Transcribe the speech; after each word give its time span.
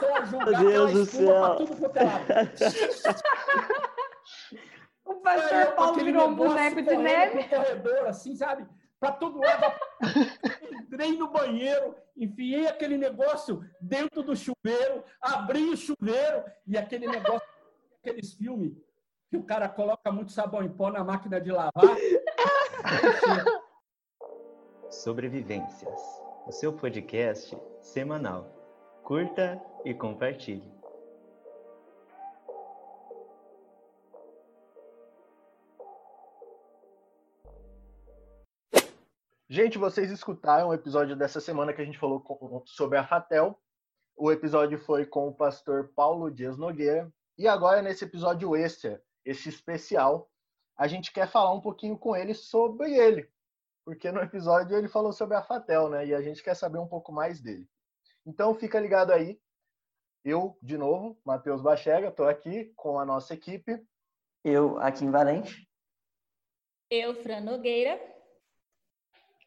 Só 0.00 0.24
jogar 0.26 0.60
Meu 0.62 0.70
Deus 0.70 0.92
do 0.92 1.06
céu. 1.06 1.56
tudo 1.56 1.76
quanto 1.76 1.96
é 1.96 2.04
O 5.04 5.14
pastor 5.16 5.66
Paulo 5.74 6.02
virou 6.02 6.28
um 6.28 6.34
boneco 6.34 6.80
de 6.82 6.96
neve. 6.96 7.44
corredor, 7.48 8.06
assim, 8.06 8.34
sabe? 8.36 8.66
Para 8.98 9.12
todo 9.12 9.38
lado. 9.38 9.72
Entrei 10.72 11.16
no 11.16 11.28
banheiro, 11.30 11.94
enfiei 12.16 12.66
aquele 12.66 12.96
negócio 12.96 13.62
dentro 13.80 14.22
do 14.22 14.34
chuveiro, 14.34 15.04
abri 15.20 15.68
o 15.68 15.76
chuveiro 15.76 16.42
e 16.66 16.78
aquele 16.78 17.06
negócio, 17.06 17.46
aqueles 18.00 18.32
filmes 18.32 18.72
que 19.28 19.36
o 19.36 19.42
cara 19.42 19.68
coloca 19.68 20.10
muito 20.10 20.32
sabão 20.32 20.62
em 20.62 20.70
pó 20.70 20.90
na 20.90 21.04
máquina 21.04 21.38
de 21.40 21.50
lavar. 21.50 21.72
Sobrevivências, 24.90 26.00
o 26.46 26.52
seu 26.52 26.72
podcast 26.72 27.56
semanal. 27.80 28.53
Curta 29.04 29.62
e 29.84 29.92
compartilhe. 29.92 30.72
Gente, 39.46 39.76
vocês 39.76 40.10
escutaram 40.10 40.68
o 40.68 40.74
episódio 40.74 41.14
dessa 41.14 41.38
semana 41.38 41.74
que 41.74 41.82
a 41.82 41.84
gente 41.84 41.98
falou 41.98 42.24
sobre 42.64 42.96
a 42.96 43.06
Fatel. 43.06 43.60
O 44.16 44.32
episódio 44.32 44.78
foi 44.78 45.04
com 45.04 45.28
o 45.28 45.34
pastor 45.34 45.92
Paulo 45.94 46.30
Dias 46.30 46.56
Nogueira. 46.56 47.12
E 47.36 47.46
agora, 47.46 47.82
nesse 47.82 48.06
episódio 48.06 48.56
extra, 48.56 49.02
esse 49.22 49.50
especial, 49.50 50.30
a 50.78 50.88
gente 50.88 51.12
quer 51.12 51.28
falar 51.28 51.52
um 51.52 51.60
pouquinho 51.60 51.98
com 51.98 52.16
ele 52.16 52.32
sobre 52.32 52.94
ele. 52.94 53.28
Porque 53.84 54.10
no 54.10 54.22
episódio 54.22 54.78
ele 54.78 54.88
falou 54.88 55.12
sobre 55.12 55.36
a 55.36 55.42
Fatel, 55.42 55.90
né? 55.90 56.06
E 56.06 56.14
a 56.14 56.22
gente 56.22 56.42
quer 56.42 56.54
saber 56.56 56.78
um 56.78 56.88
pouco 56.88 57.12
mais 57.12 57.38
dele. 57.38 57.68
Então 58.26 58.54
fica 58.54 58.80
ligado 58.80 59.12
aí. 59.12 59.40
Eu, 60.24 60.58
de 60.62 60.78
novo, 60.78 61.20
Matheus 61.24 61.60
Bachega, 61.60 62.08
estou 62.08 62.26
aqui 62.26 62.72
com 62.76 62.98
a 62.98 63.04
nossa 63.04 63.34
equipe. 63.34 63.86
Eu, 64.42 64.78
aqui 64.78 65.04
em 65.04 65.10
Valente. 65.10 65.68
Eu, 66.90 67.14
Fran 67.22 67.40
Nogueira. 67.40 68.00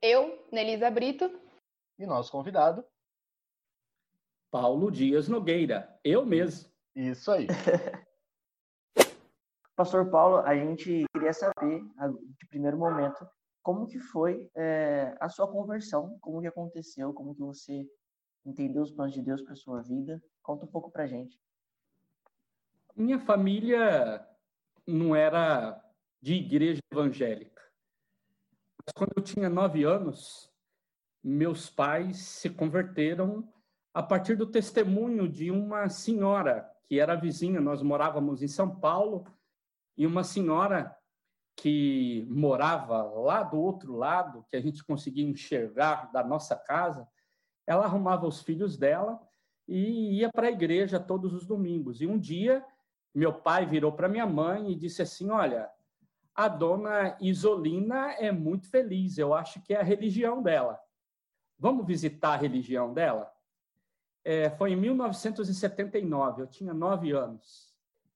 Eu, 0.02 0.48
Nelisa 0.52 0.92
Brito. 0.92 1.26
E 1.98 2.06
nosso 2.06 2.32
convidado. 2.32 2.86
Paulo 4.52 4.92
Dias 4.92 5.28
Nogueira. 5.28 6.00
Eu 6.04 6.26
mesmo. 6.26 6.72
Isso 6.96 7.32
aí. 7.32 7.48
Pastor 9.76 10.10
Paulo, 10.10 10.38
a 10.38 10.56
gente 10.56 11.06
queria 11.14 11.34
saber, 11.34 11.84
de 11.84 12.48
primeiro 12.48 12.78
momento, 12.78 13.28
como 13.62 13.86
que 13.86 14.00
foi 14.00 14.50
é, 14.56 15.16
a 15.20 15.30
sua 15.30 15.48
conversão, 15.48 16.18
como 16.20 16.42
que 16.42 16.48
aconteceu, 16.48 17.14
como 17.14 17.36
que 17.36 17.42
você 17.42 17.88
entendeu 18.48 18.82
os 18.82 18.92
planos 18.92 19.14
de 19.14 19.22
Deus 19.22 19.42
para 19.42 19.56
sua 19.56 19.82
vida. 19.82 20.24
Conta 20.42 20.66
um 20.66 20.70
pouco 20.70 20.90
para 20.90 21.06
gente. 21.06 21.40
Minha 22.96 23.20
família 23.20 24.26
não 24.86 25.16
era 25.16 25.84
de 26.22 26.36
igreja 26.36 26.82
evangélica. 26.92 27.62
Mas 28.86 28.94
quando 28.96 29.12
eu 29.16 29.22
tinha 29.22 29.50
nove 29.50 29.84
anos, 29.84 30.52
meus 31.22 31.70
pais 31.70 32.18
se 32.18 32.50
converteram 32.50 33.52
a 33.94 34.02
partir 34.02 34.36
do 34.36 34.48
testemunho 34.48 35.28
de 35.28 35.52
uma 35.52 35.90
senhora 35.90 36.72
que 36.88 37.00
era 37.00 37.16
vizinha. 37.16 37.60
Nós 37.60 37.82
morávamos 37.82 38.42
em 38.42 38.48
São 38.48 38.80
Paulo 38.80 39.26
e 39.98 40.08
uma 40.08 40.24
senhora 40.24 40.96
que 41.56 42.26
morava 42.30 43.02
lá 43.04 43.44
do 43.44 43.60
outro 43.60 43.96
lado, 43.96 44.46
que 44.48 44.56
a 44.56 44.62
gente 44.62 44.84
conseguia 44.86 45.28
enxergar 45.28 46.12
da 46.12 46.24
nossa 46.24 46.56
casa, 46.56 47.08
ela 47.68 47.86
arrumava 47.86 48.26
os 48.26 48.42
filhos 48.42 48.78
dela 48.78 49.22
e 49.68 50.20
ia 50.20 50.32
para 50.32 50.48
a 50.48 50.52
igreja 50.52 51.00
todos 51.00 51.34
os 51.34 51.46
domingos. 51.46 52.02
E 52.02 52.08
um 52.08 52.18
dia, 52.18 52.66
meu 53.14 53.34
pai 53.34 53.66
virou 53.66 53.92
para 53.92 54.08
minha 54.08 54.26
mãe 54.26 54.72
e 54.72 54.76
disse 54.76 55.02
assim: 55.02 55.30
Olha, 55.30 55.70
a 56.34 56.48
dona 56.48 57.18
Isolina 57.20 58.14
é 58.14 58.32
muito 58.32 58.70
feliz, 58.70 59.18
eu 59.18 59.34
acho 59.34 59.62
que 59.62 59.74
é 59.74 59.80
a 59.80 59.84
religião 59.84 60.42
dela. 60.42 60.80
Vamos 61.60 61.86
visitar 61.86 62.34
a 62.34 62.38
religião 62.38 62.94
dela? 62.94 63.32
É, 64.24 64.50
foi 64.52 64.72
em 64.72 64.76
1979, 64.76 66.42
eu 66.42 66.48
tinha 66.48 66.74
nove 66.74 67.12
anos 67.12 67.68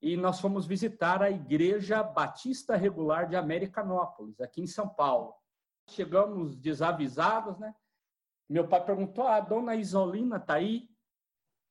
e 0.01 0.17
nós 0.17 0.39
fomos 0.39 0.65
visitar 0.65 1.21
a 1.21 1.29
Igreja 1.29 2.01
Batista 2.01 2.75
Regular 2.75 3.27
de 3.27 3.35
Americanópolis, 3.35 4.41
aqui 4.41 4.61
em 4.61 4.67
São 4.67 4.89
Paulo. 4.89 5.35
Chegamos 5.87 6.55
desavisados, 6.55 7.57
né? 7.59 7.73
Meu 8.51 8.67
pai 8.67 8.83
perguntou: 8.83 9.25
ah, 9.25 9.37
a 9.37 9.39
dona 9.39 9.77
Isolina 9.77 10.35
está 10.35 10.55
aí? 10.55 10.89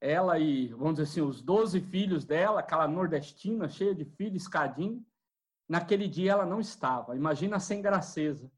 Ela 0.01 0.39
e, 0.39 0.69
vamos 0.69 0.95
dizer 0.95 1.03
assim, 1.03 1.21
os 1.21 1.43
12 1.43 1.79
filhos 1.83 2.25
dela, 2.25 2.61
aquela 2.61 2.89
nordestina 2.89 3.69
cheia 3.69 3.95
de 3.95 4.07
filhos, 4.07 4.43
escadinho. 4.43 5.05
Naquele 5.69 6.09
dia 6.09 6.33
ela 6.33 6.47
não 6.47 6.59
estava. 6.59 7.15
Imagina 7.15 7.61
sem 7.61 7.83
graceza. 7.83 8.51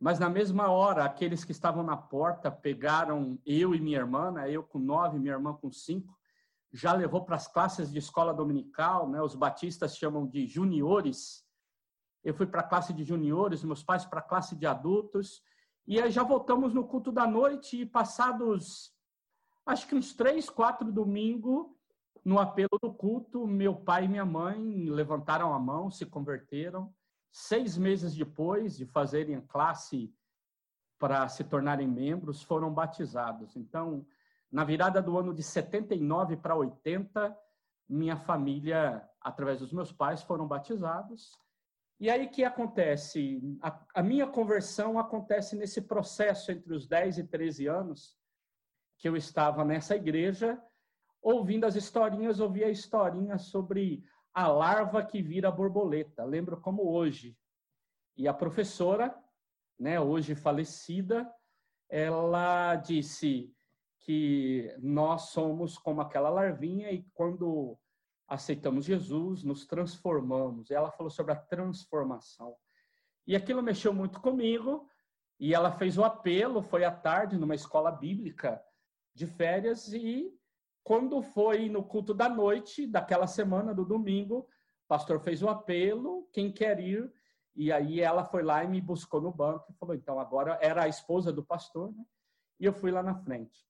Mas 0.00 0.18
na 0.18 0.30
mesma 0.30 0.70
hora, 0.70 1.04
aqueles 1.04 1.44
que 1.44 1.52
estavam 1.52 1.82
na 1.82 1.94
porta 1.94 2.50
pegaram 2.50 3.38
eu 3.44 3.74
e 3.74 3.80
minha 3.80 3.98
irmã, 3.98 4.30
né? 4.30 4.50
eu 4.50 4.62
com 4.62 4.78
nove, 4.78 5.18
minha 5.18 5.34
irmã 5.34 5.52
com 5.52 5.70
cinco, 5.70 6.18
já 6.72 6.94
levou 6.94 7.22
para 7.22 7.36
as 7.36 7.46
classes 7.46 7.92
de 7.92 7.98
escola 7.98 8.32
dominical, 8.32 9.06
né? 9.06 9.20
Os 9.20 9.34
batistas 9.34 9.94
chamam 9.94 10.26
de 10.26 10.46
juniores. 10.46 11.44
Eu 12.24 12.32
fui 12.32 12.46
para 12.46 12.60
a 12.60 12.66
classe 12.66 12.94
de 12.94 13.04
juniores, 13.04 13.62
meus 13.62 13.82
pais 13.82 14.06
para 14.06 14.20
a 14.20 14.22
classe 14.22 14.56
de 14.56 14.66
adultos. 14.66 15.42
E 15.90 16.00
aí 16.00 16.08
já 16.08 16.22
voltamos 16.22 16.72
no 16.72 16.86
culto 16.86 17.10
da 17.10 17.26
noite 17.26 17.80
e 17.80 17.84
passados, 17.84 18.94
acho 19.66 19.88
que 19.88 19.94
uns 19.96 20.14
três, 20.14 20.48
quatro 20.48 20.92
domingos, 20.92 21.66
no 22.24 22.38
apelo 22.38 22.78
do 22.80 22.94
culto, 22.94 23.44
meu 23.44 23.74
pai 23.74 24.04
e 24.04 24.08
minha 24.08 24.24
mãe 24.24 24.88
levantaram 24.88 25.52
a 25.52 25.58
mão, 25.58 25.90
se 25.90 26.06
converteram. 26.06 26.94
Seis 27.32 27.76
meses 27.76 28.14
depois 28.14 28.76
de 28.76 28.86
fazerem 28.86 29.40
classe 29.40 30.14
para 30.96 31.26
se 31.26 31.42
tornarem 31.42 31.88
membros, 31.88 32.40
foram 32.40 32.72
batizados. 32.72 33.56
Então, 33.56 34.06
na 34.48 34.62
virada 34.62 35.02
do 35.02 35.18
ano 35.18 35.34
de 35.34 35.42
79 35.42 36.36
para 36.36 36.54
80, 36.54 37.36
minha 37.88 38.16
família, 38.16 39.04
através 39.20 39.58
dos 39.58 39.72
meus 39.72 39.90
pais, 39.90 40.22
foram 40.22 40.46
batizados. 40.46 41.36
E 42.00 42.08
aí 42.08 42.28
que 42.28 42.42
acontece? 42.42 43.40
A, 43.60 43.86
a, 43.96 44.02
minha 44.02 44.26
conversão 44.26 44.98
acontece 44.98 45.54
nesse 45.54 45.82
processo 45.82 46.50
entre 46.50 46.72
os 46.72 46.86
10 46.88 47.18
e 47.18 47.24
13 47.24 47.66
anos, 47.66 48.16
que 48.98 49.06
eu 49.06 49.16
estava 49.16 49.64
nessa 49.64 49.94
igreja, 49.94 50.60
ouvindo 51.20 51.66
as 51.66 51.76
historinhas, 51.76 52.40
ouvi 52.40 52.64
a 52.64 52.70
historinha 52.70 53.36
sobre 53.36 54.02
a 54.32 54.48
larva 54.48 55.04
que 55.04 55.20
vira 55.20 55.50
borboleta. 55.50 56.24
Lembro 56.24 56.58
como 56.58 56.90
hoje. 56.90 57.36
E 58.16 58.26
a 58.26 58.32
professora, 58.32 59.14
né, 59.78 60.00
hoje 60.00 60.34
falecida, 60.34 61.30
ela 61.90 62.76
disse: 62.76 63.54
que 64.00 64.74
nós 64.78 65.30
somos 65.30 65.76
como 65.76 66.00
aquela 66.00 66.30
larvinha 66.30 66.90
e 66.90 67.04
quando 67.12 67.78
aceitamos 68.30 68.84
Jesus, 68.84 69.42
nos 69.42 69.66
transformamos. 69.66 70.70
Ela 70.70 70.92
falou 70.92 71.10
sobre 71.10 71.32
a 71.32 71.36
transformação. 71.36 72.54
E 73.26 73.34
aquilo 73.34 73.62
mexeu 73.62 73.92
muito 73.92 74.20
comigo, 74.20 74.88
e 75.38 75.52
ela 75.52 75.72
fez 75.72 75.98
o 75.98 76.04
apelo, 76.04 76.62
foi 76.62 76.84
à 76.84 76.92
tarde 76.92 77.36
numa 77.36 77.54
escola 77.54 77.90
bíblica 77.90 78.62
de 79.14 79.26
férias 79.26 79.92
e 79.92 80.32
quando 80.82 81.22
foi 81.22 81.68
no 81.68 81.82
culto 81.82 82.14
da 82.14 82.28
noite 82.28 82.86
daquela 82.86 83.26
semana 83.26 83.74
do 83.74 83.84
domingo, 83.84 84.38
o 84.38 84.46
pastor 84.88 85.20
fez 85.20 85.42
o 85.42 85.48
apelo, 85.48 86.28
quem 86.32 86.52
quer 86.52 86.80
ir? 86.80 87.12
E 87.54 87.70
aí 87.70 88.00
ela 88.00 88.24
foi 88.24 88.42
lá 88.42 88.64
e 88.64 88.68
me 88.68 88.80
buscou 88.80 89.20
no 89.20 89.32
banco 89.32 89.70
e 89.70 89.74
falou: 89.74 89.94
"Então 89.94 90.18
agora 90.18 90.58
era 90.60 90.84
a 90.84 90.88
esposa 90.88 91.32
do 91.32 91.44
pastor, 91.44 91.92
né? 91.92 92.04
E 92.58 92.64
eu 92.64 92.72
fui 92.72 92.90
lá 92.90 93.02
na 93.02 93.14
frente. 93.14 93.66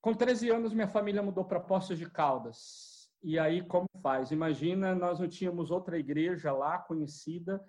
Com 0.00 0.14
13 0.14 0.50
anos, 0.50 0.72
minha 0.72 0.88
família 0.88 1.22
mudou 1.22 1.44
para 1.44 1.60
Poços 1.60 1.98
de 1.98 2.08
Caldas. 2.08 2.89
E 3.22 3.38
aí, 3.38 3.62
como 3.62 3.86
faz? 4.02 4.30
Imagina, 4.30 4.94
nós 4.94 5.20
não 5.20 5.28
tínhamos 5.28 5.70
outra 5.70 5.98
igreja 5.98 6.52
lá 6.52 6.78
conhecida. 6.78 7.62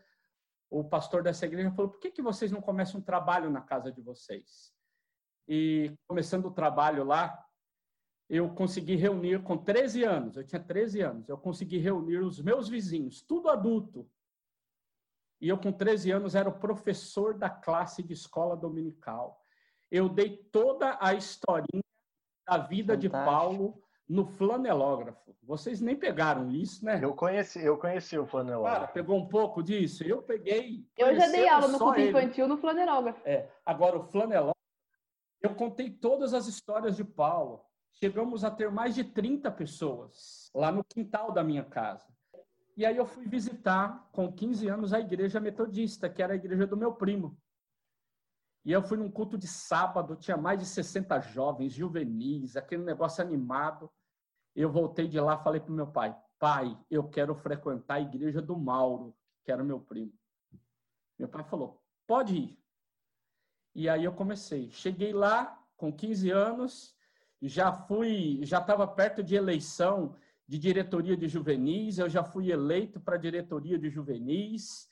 O 0.70 0.84
pastor 0.84 1.22
dessa 1.22 1.46
igreja 1.46 1.72
falou: 1.72 1.92
por 1.92 2.00
que, 2.00 2.12
que 2.12 2.22
vocês 2.22 2.52
não 2.52 2.62
começam 2.62 3.02
um 3.02 3.04
trabalho 3.04 3.50
na 3.50 3.62
casa 3.62 3.92
de 3.92 4.02
vocês? 4.02 4.74
E 5.48 5.94
começando 6.08 6.46
o 6.46 6.54
trabalho 6.54 7.04
lá, 7.04 7.46
eu 8.30 8.54
consegui 8.54 8.96
reunir, 8.96 9.44
com 9.44 9.58
13 9.58 10.04
anos, 10.06 10.38
eu 10.38 10.46
tinha 10.46 10.64
13 10.64 11.02
anos, 11.02 11.28
eu 11.28 11.38
consegui 11.38 11.78
reunir 11.80 12.20
os 12.20 12.42
meus 12.42 12.70
vizinhos, 12.70 13.22
tudo 13.22 13.50
adulto. 13.50 14.10
E 15.42 15.50
eu, 15.50 15.58
com 15.58 15.72
13 15.72 16.12
anos, 16.12 16.36
era 16.36 16.48
o 16.48 16.60
professor 16.60 17.38
da 17.38 17.50
classe 17.50 18.02
de 18.02 18.14
escola 18.14 18.56
dominical. 18.56 19.44
Eu 19.90 20.08
dei 20.08 20.38
toda 20.38 20.98
a 21.02 21.14
historinha 21.14 21.84
a 22.48 22.58
vida 22.58 22.94
Fantástico. 22.94 23.18
de 23.18 23.26
Paulo 23.26 23.84
no 24.12 24.26
flanelógrafo. 24.26 25.34
Vocês 25.42 25.80
nem 25.80 25.96
pegaram 25.96 26.52
isso, 26.52 26.84
né? 26.84 27.00
Eu 27.02 27.16
conheci, 27.16 27.64
eu 27.64 27.78
conheci 27.78 28.18
o 28.18 28.28
flanelógrafo. 28.28 28.80
Cara, 28.82 28.92
pegou 28.92 29.18
um 29.18 29.26
pouco 29.26 29.64
disso? 29.64 30.04
Eu 30.04 30.22
peguei. 30.22 30.86
Eu 30.98 31.16
já 31.16 31.28
dei 31.28 31.48
aula 31.48 31.70
no 31.70 31.80
culto 31.80 32.02
infantil 32.02 32.46
no 32.46 32.58
flanelógrafo. 32.58 33.22
É, 33.24 33.50
agora 33.66 33.98
o 33.98 34.04
flanelógrafo, 34.04 34.60
eu 35.42 35.56
contei 35.56 35.90
todas 35.90 36.34
as 36.34 36.46
histórias 36.46 36.98
de 36.98 37.06
Paulo. 37.06 37.64
chegamos 37.94 38.44
a 38.44 38.52
ter 38.52 38.70
mais 38.70 38.96
de 38.96 39.06
30 39.06 39.50
pessoas 39.52 40.52
lá 40.54 40.74
no 40.74 40.84
quintal 40.84 41.32
da 41.32 41.42
minha 41.42 41.64
casa. 41.64 42.06
E 42.76 42.86
aí 42.86 42.98
eu 42.98 43.06
fui 43.06 43.26
visitar, 43.26 44.10
com 44.12 44.30
15 44.30 44.68
anos, 44.68 44.94
a 44.94 45.00
igreja 45.00 45.40
metodista, 45.40 46.10
que 46.10 46.22
era 46.22 46.34
a 46.34 46.36
igreja 46.36 46.68
do 46.68 46.76
meu 46.76 46.94
primo. 46.94 47.38
E 48.66 48.74
eu 48.74 48.84
fui 48.84 48.98
num 48.98 49.10
culto 49.10 49.38
de 49.38 49.48
sábado, 49.48 50.18
tinha 50.18 50.36
mais 50.36 50.60
de 50.60 50.66
60 50.66 51.20
jovens, 51.22 51.72
juvenis, 51.72 52.58
aquele 52.58 52.84
negócio 52.84 53.24
animado. 53.24 53.90
Eu 54.56 54.72
voltei 54.72 55.08
de 55.08 55.20
lá, 55.20 55.38
falei 55.38 55.62
para 55.62 55.74
meu 55.74 55.88
pai: 55.88 56.16
pai, 56.38 56.78
eu 56.90 57.08
quero 57.08 57.36
frequentar 57.36 57.96
a 57.96 58.02
igreja 58.02 58.42
do 58.42 58.58
Mauro, 58.58 59.16
que 59.44 59.52
era 59.52 59.64
meu 59.64 59.80
primo. 59.80 60.14
Meu 61.18 61.30
pai 61.30 61.44
falou: 61.44 61.82
pode 62.08 62.36
ir. 62.36 62.60
E 63.74 63.88
aí 63.88 64.04
eu 64.04 64.14
comecei. 64.14 64.70
Cheguei 64.72 65.14
lá 65.14 65.58
com 65.78 65.92
15 65.92 66.30
anos, 66.30 66.96
já 67.42 67.72
fui, 67.72 68.40
já 68.44 68.60
estava 68.60 68.88
perto 68.88 69.24
de 69.24 69.36
eleição 69.36 70.16
de 70.48 70.60
diretoria 70.60 71.16
de 71.16 71.30
juvenis, 71.30 71.98
eu 71.98 72.10
já 72.10 72.24
fui 72.24 72.52
eleito 72.52 73.00
para 73.00 73.16
diretoria 73.16 73.80
de 73.80 73.90
juvenis, 73.90 74.90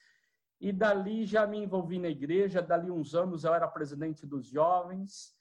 e 0.60 0.72
dali 0.72 1.26
já 1.26 1.46
me 1.46 1.58
envolvi 1.58 2.00
na 2.00 2.08
igreja, 2.08 2.62
dali 2.62 2.90
uns 2.90 3.14
anos 3.14 3.44
eu 3.44 3.54
era 3.54 3.68
presidente 3.68 4.26
dos 4.26 4.48
jovens, 4.48 5.36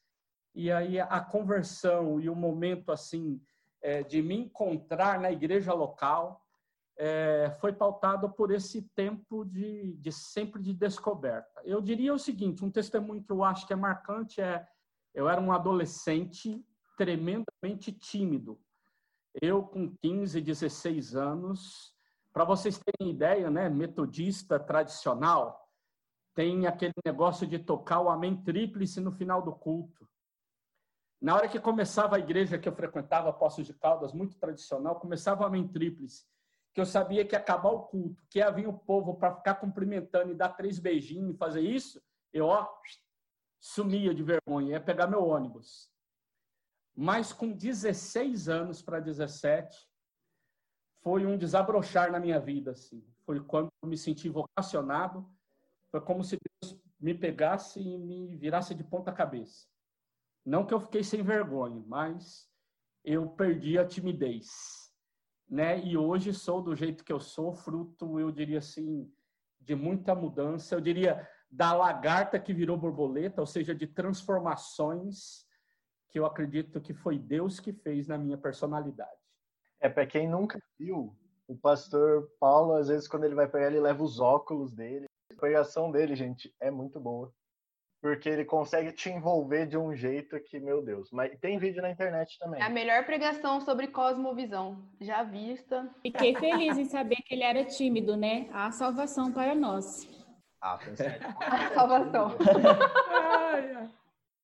e 0.55 0.73
aí 0.73 0.99
a 0.99 1.21
conversão 1.21 2.21
e 2.21 2.29
o 2.29 2.35
momento 2.35 2.91
assim 2.91 3.41
é, 3.83 4.03
de 4.03 4.23
me 4.23 4.37
encontrar 4.37 5.21
na 5.21 5.31
igreja 5.31 5.73
local 5.73 6.45
é, 6.97 7.57
foi 7.61 7.73
pautado 7.73 8.29
por 8.29 8.51
esse 8.51 8.83
tempo 8.83 9.45
de, 9.45 9.95
de 9.95 10.11
sempre 10.11 10.61
de 10.61 10.75
descoberta. 10.75 11.63
Eu 11.65 11.81
diria 11.81 12.13
o 12.13 12.19
seguinte, 12.19 12.65
um 12.65 12.71
testemunho 12.71 13.23
que 13.23 13.31
eu 13.31 13.45
acho 13.45 13.67
que 13.67 13.73
é 13.73 13.77
marcante 13.77 14.41
é 14.41 14.67
eu 15.15 15.29
era 15.29 15.41
um 15.41 15.53
adolescente 15.53 16.65
tremendamente 16.97 17.93
tímido. 17.93 18.61
Eu 19.41 19.63
com 19.63 19.95
15, 20.03 20.41
16 20.41 21.15
anos, 21.15 21.95
para 22.33 22.45
vocês 22.45 22.79
terem 22.79 23.13
ideia, 23.13 23.51
né, 23.51 23.69
metodista 23.69 24.59
tradicional, 24.59 25.69
tem 26.35 26.67
aquele 26.67 26.95
negócio 27.05 27.47
de 27.47 27.59
tocar 27.59 28.01
o 28.01 28.09
amém 28.09 28.37
tríplice 28.37 29.01
no 29.01 29.11
final 29.11 29.43
do 29.43 29.53
culto. 29.53 30.09
Na 31.21 31.35
hora 31.35 31.49
que 31.49 31.59
começava 31.59 32.17
a 32.17 32.19
igreja 32.19 32.59
que 32.59 32.69
eu 32.69 32.75
frequentava, 32.75 33.33
Poços 33.33 33.67
de 33.67 33.75
Caldas, 33.75 34.13
muito 34.13 34.37
tradicional, 34.39 35.01
começava 35.01 35.43
o 35.43 35.47
amém 35.47 35.67
tríplice, 35.67 36.25
que 36.73 36.81
eu 36.81 36.87
sabia 36.87 37.25
que 37.25 37.35
ia 37.35 37.41
acabar 37.41 37.71
o 37.71 37.83
culto, 37.83 38.23
que 38.31 38.39
ia 38.39 38.51
vir 38.51 38.69
o 38.69 38.73
povo 38.73 39.17
para 39.17 39.35
ficar 39.35 39.57
cumprimentando 39.57 40.31
e 40.31 40.37
dar 40.37 40.51
três 40.51 40.79
beijinhos 40.79 41.35
e 41.35 41.39
fazer 41.39 41.61
isso, 41.61 42.01
eu, 42.33 42.47
ó, 42.47 42.69
sumia 43.59 44.15
de 44.15 44.23
vergonha, 44.23 44.73
ia 44.73 44.81
pegar 44.81 45.09
meu 45.09 45.27
ônibus. 45.27 45.91
Mas 46.95 47.33
com 47.33 47.53
16 47.53 48.49
anos 48.49 48.81
para 48.81 49.01
17, 49.01 49.89
foi 51.01 51.27
um 51.27 51.37
desabrochar 51.37 52.13
na 52.13 52.21
minha 52.21 52.39
vida, 52.39 52.73
assim. 52.73 53.05
Foi 53.25 53.41
quando 53.41 53.69
eu 53.83 53.89
me 53.89 53.97
senti 53.97 54.29
vocacionado, 54.29 55.29
foi 55.91 56.01
como 56.01 56.23
se 56.23 56.37
Deus 56.63 56.81
me 57.01 57.15
pegasse 57.15 57.81
e 57.81 57.99
me 57.99 58.37
virasse 58.37 58.75
de 58.75 58.85
ponta 58.85 59.13
cabeça. 59.13 59.67
Não 60.49 60.65
que 60.65 60.73
eu 60.73 60.81
fiquei 60.81 61.05
sem 61.05 61.23
vergonha, 61.23 61.85
mas 61.87 62.49
eu 63.05 63.29
perdi 63.29 63.79
a 63.79 63.87
timidez, 63.87 64.49
né? 65.47 65.79
E 65.85 65.95
hoje 65.95 66.33
sou 66.33 66.63
do 66.63 66.75
jeito 66.75 67.05
que 67.05 67.13
eu 67.13 67.21
sou, 67.21 67.53
fruto, 67.53 68.19
eu 68.19 68.33
diria 68.33 68.59
assim, 68.59 69.13
de 69.61 69.75
muita 69.75 70.15
mudança. 70.15 70.75
Eu 70.75 70.81
diria 70.81 71.29
da 71.51 71.75
lagarta 71.75 72.41
que 72.41 72.55
virou 72.55 72.79
borboleta, 72.79 73.43
ou 73.43 73.47
seja, 73.47 73.75
de 73.75 73.87
transformações 73.87 75.47
que 76.09 76.19
eu 76.19 76.25
acredito 76.25 76.81
que 76.81 76.95
foi 76.95 77.19
Deus 77.19 77.61
que 77.61 77.75
fez 77.75 78.09
na 78.09 78.17
minha 78.17 78.39
personalidade. 78.39 79.21
É, 79.79 79.87
para 79.91 80.07
quem 80.07 80.27
nunca 80.27 80.59
viu, 80.79 81.15
o 81.47 81.55
pastor 81.59 82.27
Paulo, 82.41 82.73
às 82.73 82.89
vezes, 82.89 83.07
quando 83.07 83.25
ele 83.25 83.35
vai 83.35 83.47
pegar, 83.47 83.67
ele 83.67 83.81
leva 83.81 84.03
os 84.03 84.19
óculos 84.19 84.73
dele. 84.73 85.05
A 85.31 85.37
pregação 85.37 85.91
dele, 85.91 86.17
gente, 86.17 86.57
é 86.59 86.71
muito 86.71 86.99
boa. 86.99 87.31
Porque 88.01 88.29
ele 88.29 88.45
consegue 88.45 88.93
te 88.93 89.11
envolver 89.11 89.67
de 89.67 89.77
um 89.77 89.95
jeito 89.95 90.39
que, 90.41 90.61
meu 90.61 90.81
Deus. 90.81 91.11
Mas 91.11 91.37
tem 91.41 91.59
vídeo 91.59 91.83
na 91.83 91.91
internet 91.91 92.39
também. 92.39 92.61
É 92.61 92.65
a 92.65 92.71
melhor 92.71 93.05
pregação 93.05 93.61
sobre 93.61 93.89
cosmovisão 93.89 94.89
já 95.01 95.25
vista. 95.25 95.91
Fiquei 96.01 96.35
feliz 96.37 96.79
em 96.79 96.85
saber 96.85 97.17
que 97.17 97.35
ele 97.35 97.43
era 97.43 97.65
tímido, 97.65 98.17
né? 98.17 98.49
A 98.53 98.71
salvação 98.71 99.33
para 99.33 99.55
nós. 99.55 100.09
Ah, 100.61 100.79
sério. 100.95 101.27
A 101.41 101.75
salvação. 101.75 102.37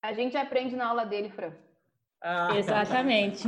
a 0.01 0.13
gente 0.13 0.35
aprende 0.35 0.75
na 0.75 0.87
aula 0.87 1.05
dele, 1.05 1.29
Fran. 1.29 1.53
Ah, 2.21 2.57
Exatamente. 2.57 3.47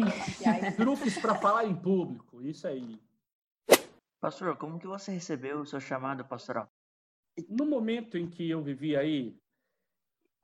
Truques 0.75 1.17
para 1.17 1.35
falar 1.35 1.65
em 1.65 1.75
público, 1.75 2.41
isso 2.41 2.67
aí. 2.67 2.99
Pastor, 4.19 4.55
como 4.57 4.79
que 4.79 4.87
você 4.87 5.11
recebeu 5.11 5.59
o 5.59 5.65
seu 5.65 5.79
chamado 5.79 6.23
pastoral? 6.25 6.69
No 7.49 7.65
momento 7.65 8.17
em 8.17 8.29
que 8.29 8.49
eu 8.49 8.61
vivi 8.61 8.95
aí, 8.95 9.37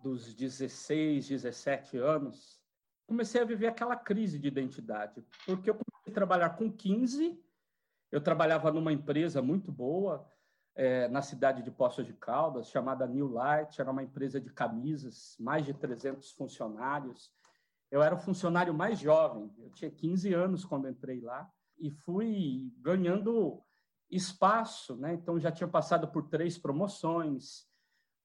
dos 0.04 0.34
16, 0.34 1.30
17 1.30 1.98
anos, 1.98 2.62
comecei 3.08 3.42
a 3.42 3.46
viver 3.46 3.68
aquela 3.68 3.96
crise 3.96 4.38
de 4.38 4.50
identidade, 4.50 5.26
porque 5.46 5.70
eu 5.70 5.76
comecei 5.76 6.12
a 6.12 6.14
trabalhar 6.14 6.50
com 6.52 6.70
15, 6.70 7.42
eu 8.12 8.22
trabalhava 8.22 8.70
numa 8.70 8.92
empresa 8.92 9.42
muito 9.42 9.72
boa, 9.72 10.30
é, 10.76 11.08
na 11.08 11.22
cidade 11.22 11.64
de 11.64 11.72
Poços 11.72 12.06
de 12.06 12.14
Caldas, 12.14 12.68
chamada 12.70 13.08
New 13.08 13.30
Light, 13.30 13.80
era 13.80 13.90
uma 13.90 14.04
empresa 14.04 14.42
de 14.42 14.52
camisas, 14.52 15.38
mais 15.40 15.66
de 15.66 15.74
300 15.74 16.32
funcionários. 16.32 17.32
Eu 17.90 18.02
era 18.02 18.16
o 18.16 18.20
funcionário 18.20 18.74
mais 18.74 19.00
jovem, 19.00 19.54
eu 19.60 19.70
tinha 19.72 19.90
15 19.90 20.34
anos 20.34 20.66
quando 20.66 20.90
entrei 20.90 21.22
lá, 21.22 21.50
e 21.80 21.92
fui 21.92 22.74
ganhando 22.80 23.64
espaço, 24.10 24.96
né? 24.98 25.14
Então 25.14 25.40
já 25.40 25.52
tinha 25.52 25.68
passado 25.68 26.08
por 26.08 26.28
três 26.28 26.58
promoções. 26.58 27.68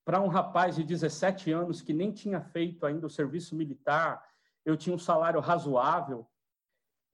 Para 0.09 0.23
um 0.23 0.29
rapaz 0.29 0.75
de 0.75 0.83
17 0.85 1.53
anos 1.53 1.83
que 1.83 1.93
nem 1.93 2.11
tinha 2.11 2.41
feito 2.41 2.87
ainda 2.87 3.07
o 3.07 3.11
serviço 3.11 3.55
militar, 3.55 4.27
eu 4.65 4.75
tinha 4.75 4.97
um 4.97 4.99
salário 4.99 5.39
razoável. 5.39 6.27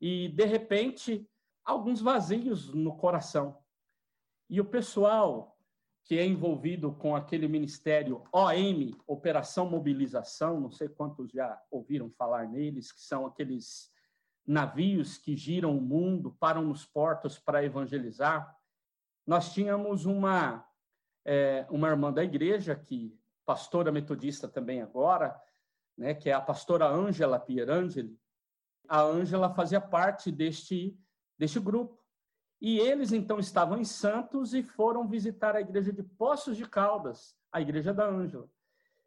E 0.00 0.28
de 0.28 0.44
repente, 0.44 1.28
alguns 1.64 2.00
vazios 2.00 2.72
no 2.72 2.96
coração. 2.96 3.58
E 4.48 4.60
o 4.60 4.64
pessoal 4.64 5.58
que 6.04 6.16
é 6.16 6.24
envolvido 6.24 6.92
com 6.92 7.16
aquele 7.16 7.48
ministério 7.48 8.22
OM, 8.32 8.92
Operação 9.08 9.68
Mobilização, 9.68 10.60
não 10.60 10.70
sei 10.70 10.88
quantos 10.88 11.32
já 11.32 11.60
ouviram 11.72 12.08
falar 12.12 12.46
neles, 12.46 12.92
que 12.92 13.00
são 13.00 13.26
aqueles 13.26 13.90
navios 14.46 15.18
que 15.18 15.36
giram 15.36 15.76
o 15.76 15.82
mundo, 15.82 16.36
param 16.38 16.62
nos 16.62 16.86
portos 16.86 17.40
para 17.40 17.64
evangelizar. 17.64 18.56
Nós 19.26 19.52
tínhamos 19.52 20.06
uma, 20.06 20.64
é, 21.24 21.66
uma 21.70 21.88
irmã 21.88 22.12
da 22.12 22.22
igreja, 22.22 22.74
que 22.74 23.18
pastora 23.44 23.92
metodista 23.92 24.48
também 24.48 24.82
agora, 24.82 25.40
né, 25.96 26.14
que 26.14 26.28
é 26.28 26.32
a 26.32 26.40
pastora 26.40 26.86
Ângela 26.86 27.38
Pierangeli. 27.38 28.18
A 28.88 29.00
Ângela 29.00 29.54
fazia 29.54 29.80
parte 29.80 30.30
deste, 30.30 30.98
deste 31.38 31.58
grupo. 31.60 31.98
E 32.60 32.78
eles 32.78 33.12
então 33.12 33.38
estavam 33.38 33.78
em 33.78 33.84
Santos 33.84 34.54
e 34.54 34.62
foram 34.62 35.06
visitar 35.06 35.54
a 35.54 35.60
igreja 35.60 35.92
de 35.92 36.02
Poços 36.02 36.56
de 36.56 36.66
Caldas, 36.66 37.36
a 37.52 37.60
igreja 37.60 37.92
da 37.92 38.06
Ângela. 38.06 38.48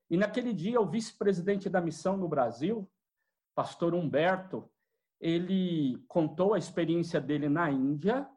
E 0.09 0.15
naquele 0.15 0.53
dia, 0.53 0.79
o 0.79 0.85
vice-presidente 0.85 1.69
da 1.69 1.81
missão 1.81 2.15
no 2.15 2.27
Brasil, 2.27 2.89
pastor 3.53 3.93
Humberto, 3.93 4.69
ele 5.19 5.97
contou 6.07 6.53
a 6.53 6.57
experiência 6.57 7.19
dele 7.19 7.49
na 7.49 7.71
Índia 7.71 8.29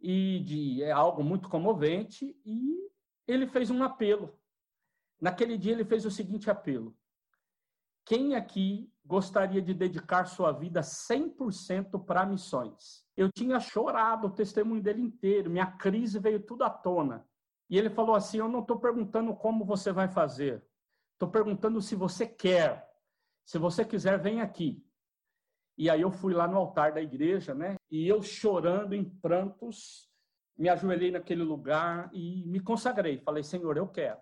e 0.00 0.40
de 0.40 0.82
é 0.82 0.90
algo 0.90 1.24
muito 1.24 1.48
comovente 1.48 2.36
e 2.44 2.90
ele 3.26 3.46
fez 3.46 3.70
um 3.70 3.82
apelo. 3.82 4.38
Naquele 5.20 5.56
dia 5.56 5.72
ele 5.72 5.84
fez 5.84 6.04
o 6.04 6.10
seguinte 6.10 6.50
apelo: 6.50 6.96
quem 8.04 8.34
aqui 8.34 8.92
gostaria 9.04 9.62
de 9.62 9.72
dedicar 9.72 10.26
sua 10.26 10.52
vida 10.52 10.80
100% 10.80 12.04
para 12.04 12.26
missões? 12.26 13.04
Eu 13.16 13.30
tinha 13.32 13.58
chorado 13.58 14.26
o 14.26 14.34
testemunho 14.34 14.82
dele 14.82 15.00
inteiro, 15.00 15.50
minha 15.50 15.66
crise 15.66 16.18
veio 16.18 16.40
tudo 16.40 16.64
à 16.64 16.70
tona. 16.70 17.26
E 17.70 17.78
ele 17.78 17.88
falou 17.88 18.14
assim: 18.14 18.38
Eu 18.38 18.48
não 18.48 18.60
estou 18.60 18.78
perguntando 18.78 19.34
como 19.34 19.64
você 19.64 19.92
vai 19.92 20.08
fazer, 20.08 20.62
estou 21.14 21.28
perguntando 21.28 21.80
se 21.80 21.94
você 21.94 22.26
quer. 22.26 22.92
Se 23.46 23.58
você 23.58 23.84
quiser, 23.84 24.18
vem 24.18 24.40
aqui. 24.40 24.82
E 25.76 25.90
aí 25.90 26.00
eu 26.00 26.10
fui 26.10 26.32
lá 26.32 26.46
no 26.46 26.56
altar 26.56 26.92
da 26.92 27.02
igreja, 27.02 27.54
né? 27.54 27.76
E 27.90 28.06
eu 28.06 28.22
chorando 28.22 28.94
em 28.94 29.04
prantos, 29.04 30.08
me 30.56 30.68
ajoelhei 30.68 31.10
naquele 31.10 31.42
lugar 31.42 32.10
e 32.12 32.44
me 32.46 32.60
consagrei. 32.60 33.18
Falei, 33.18 33.42
Senhor, 33.42 33.76
eu 33.76 33.88
quero. 33.88 34.20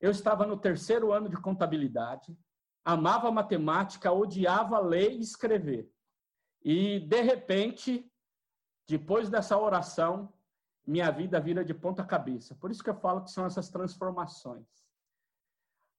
Eu 0.00 0.10
estava 0.10 0.46
no 0.46 0.56
terceiro 0.56 1.12
ano 1.12 1.28
de 1.28 1.36
contabilidade, 1.36 2.36
amava 2.84 3.30
matemática, 3.30 4.12
odiava 4.12 4.78
ler 4.78 5.12
e 5.12 5.20
escrever. 5.20 5.92
E, 6.62 7.00
de 7.00 7.20
repente, 7.20 8.10
depois 8.88 9.28
dessa 9.28 9.58
oração, 9.58 10.32
minha 10.86 11.10
vida 11.10 11.38
vira 11.38 11.64
de 11.64 11.74
ponta 11.74 12.04
cabeça. 12.04 12.54
Por 12.54 12.70
isso 12.70 12.82
que 12.82 12.90
eu 12.90 12.94
falo 12.96 13.22
que 13.22 13.30
são 13.30 13.44
essas 13.44 13.68
transformações. 13.68 14.66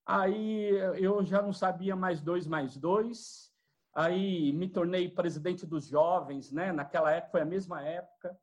Aí 0.06 0.70
eu 0.98 1.24
já 1.24 1.42
não 1.42 1.54
sabia 1.54 1.96
mais 1.96 2.22
dois 2.22 2.48
mais 2.48 2.76
dois, 2.76 3.52
Aí 3.94 4.54
me 4.54 4.70
tornei 4.70 5.10
presidente 5.10 5.66
dos 5.66 5.88
jovens, 5.88 6.52
né? 6.52 6.72
Naquela 6.72 7.12
época 7.12 7.32
foi 7.32 7.42
a 7.42 7.46
mesma 7.46 7.82
época. 7.82 8.38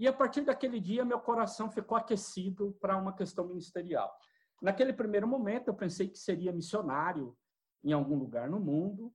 E 0.00 0.08
a 0.08 0.12
partir 0.14 0.40
daquele 0.40 0.80
dia 0.80 1.04
meu 1.04 1.20
coração 1.20 1.70
ficou 1.70 1.94
aquecido 1.94 2.72
para 2.80 2.96
uma 2.96 3.12
questão 3.12 3.46
ministerial. 3.46 4.10
Naquele 4.62 4.94
primeiro 4.94 5.28
momento 5.28 5.68
eu 5.68 5.74
pensei 5.74 6.08
que 6.08 6.18
seria 6.18 6.54
missionário 6.54 7.36
em 7.84 7.92
algum 7.92 8.16
lugar 8.16 8.48
no 8.48 8.58
mundo, 8.58 9.14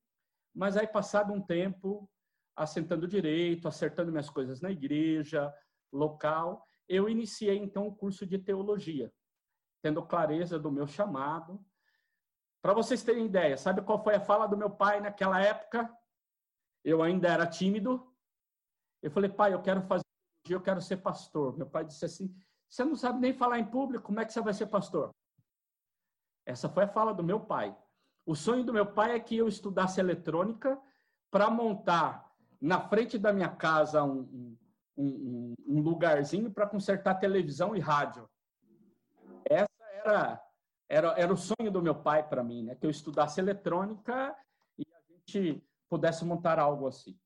mas 0.53 0.77
aí 0.77 0.85
passado 0.85 1.33
um 1.33 1.41
tempo, 1.41 2.07
assentando 2.55 3.07
direito, 3.07 3.67
acertando 3.67 4.11
minhas 4.11 4.29
coisas 4.29 4.61
na 4.61 4.69
igreja 4.69 5.51
local, 5.91 6.63
eu 6.87 7.09
iniciei 7.09 7.57
então 7.57 7.87
o 7.87 7.95
curso 7.95 8.23
de 8.23 8.37
teologia, 8.37 9.11
tendo 9.81 10.05
clareza 10.05 10.59
do 10.59 10.71
meu 10.71 10.85
chamado. 10.85 11.65
Para 12.61 12.75
vocês 12.75 13.01
terem 13.01 13.25
ideia, 13.25 13.57
sabe 13.57 13.81
qual 13.81 14.03
foi 14.03 14.13
a 14.13 14.21
fala 14.21 14.45
do 14.45 14.55
meu 14.55 14.69
pai 14.69 15.01
naquela 15.01 15.41
época? 15.41 15.91
Eu 16.83 17.01
ainda 17.01 17.27
era 17.27 17.47
tímido. 17.47 18.07
Eu 19.01 19.09
falei, 19.09 19.31
pai, 19.31 19.51
eu 19.51 19.61
quero 19.63 19.81
fazer 19.81 20.04
eu 20.53 20.61
quero 20.61 20.81
ser 20.81 20.97
pastor. 20.97 21.57
Meu 21.57 21.67
pai 21.67 21.85
disse 21.85 22.05
assim: 22.05 22.35
Você 22.69 22.83
não 22.83 22.95
sabe 22.95 23.19
nem 23.19 23.33
falar 23.33 23.59
em 23.59 23.65
público, 23.65 24.05
como 24.05 24.19
é 24.19 24.25
que 24.25 24.33
você 24.33 24.41
vai 24.41 24.53
ser 24.53 24.67
pastor? 24.67 25.13
Essa 26.45 26.69
foi 26.69 26.83
a 26.83 26.87
fala 26.87 27.13
do 27.13 27.23
meu 27.23 27.39
pai. 27.39 27.75
O 28.25 28.35
sonho 28.35 28.63
do 28.63 28.73
meu 28.73 28.85
pai 28.85 29.15
é 29.15 29.19
que 29.19 29.37
eu 29.37 29.47
estudasse 29.47 29.99
eletrônica 29.99 30.79
para 31.31 31.49
montar 31.49 32.31
na 32.61 32.79
frente 32.79 33.17
da 33.17 33.33
minha 33.33 33.49
casa 33.49 34.03
um, 34.03 34.57
um, 34.97 35.53
um 35.67 35.81
lugarzinho 35.81 36.51
para 36.51 36.67
consertar 36.67 37.15
televisão 37.15 37.75
e 37.75 37.79
rádio. 37.79 38.27
Essa 39.45 39.67
era, 39.91 40.41
era, 40.89 41.07
era 41.19 41.33
o 41.33 41.37
sonho 41.37 41.71
do 41.71 41.81
meu 41.81 41.95
pai 41.95 42.27
para 42.27 42.43
mim, 42.43 42.63
né? 42.63 42.75
que 42.75 42.85
eu 42.85 42.89
estudasse 42.89 43.39
eletrônica 43.39 44.35
e 44.77 44.83
a 44.91 45.13
gente 45.13 45.63
pudesse 45.89 46.25
montar 46.25 46.59
algo 46.59 46.87
assim. 46.87 47.17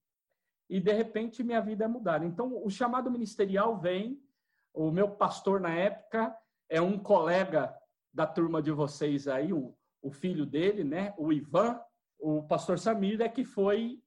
E, 0.69 0.79
de 0.79 0.93
repente, 0.93 1.43
minha 1.43 1.61
vida 1.61 1.85
é 1.85 1.87
mudada. 1.87 2.25
Então, 2.25 2.63
o 2.63 2.69
chamado 2.69 3.09
ministerial 3.09 3.77
vem, 3.77 4.21
o 4.73 4.91
meu 4.91 5.09
pastor 5.09 5.59
na 5.59 5.73
época 5.73 6.37
é 6.69 6.79
um 6.79 6.97
colega 6.99 7.75
da 8.13 8.27
turma 8.27 8.61
de 8.61 8.71
vocês 8.71 9.27
aí, 9.27 9.51
o, 9.51 9.75
o 10.01 10.11
filho 10.11 10.45
dele, 10.45 10.83
né, 10.83 11.13
o 11.17 11.33
Ivan, 11.33 11.79
o 12.19 12.43
pastor 12.43 12.77
Samir 12.77 13.21
é 13.21 13.29
que 13.29 13.43
foi 13.43 14.01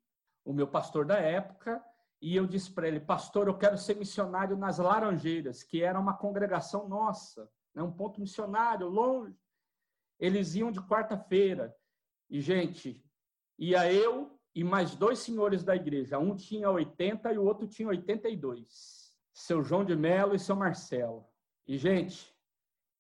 o 0.45 0.53
meu 0.53 0.69
pastor 0.69 1.05
da 1.05 1.19
época, 1.19 1.83
e 2.21 2.37
eu 2.37 2.47
disse 2.47 2.71
para 2.71 2.87
ele, 2.87 3.01
pastor, 3.01 3.49
eu 3.49 3.59
quero 3.59 3.77
ser 3.77 3.97
missionário 3.97 4.57
nas 4.57 4.79
Laranjeiras, 4.79 5.63
que 5.63 5.83
era 5.83 5.99
uma 5.99 6.17
congregação 6.17 6.89
nossa, 6.89 7.51
né, 7.75 7.83
um 7.83 7.91
ponto 7.91 8.21
missionário, 8.21 8.89
longe. 8.89 9.37
Eles 10.21 10.55
iam 10.55 10.71
de 10.71 10.81
quarta-feira. 10.81 11.75
E, 12.31 12.41
gente, 12.41 13.05
ia 13.59 13.93
eu 13.93 14.39
e 14.55 14.63
mais 14.63 14.95
dois 14.95 15.19
senhores 15.19 15.65
da 15.65 15.75
igreja. 15.75 16.19
Um 16.19 16.37
tinha 16.37 16.71
80 16.71 17.33
e 17.33 17.39
o 17.39 17.45
outro 17.45 17.67
tinha 17.67 17.89
82. 17.89 19.17
Seu 19.33 19.63
João 19.63 19.85
de 19.85 19.97
Melo 19.97 20.35
e 20.35 20.39
seu 20.39 20.55
Marcelo. 20.55 21.27
E, 21.67 21.79
gente, 21.79 22.35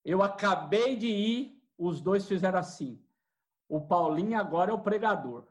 eu 0.05 0.23
acabei 0.23 0.97
de 0.97 1.09
ir, 1.09 1.63
os 1.77 2.01
dois 2.01 2.27
fizeram 2.27 2.59
assim. 2.59 3.03
O 3.69 3.81
Paulinho 3.81 4.39
agora 4.39 4.71
é 4.71 4.75
o 4.75 4.81
pregador. 4.81 5.47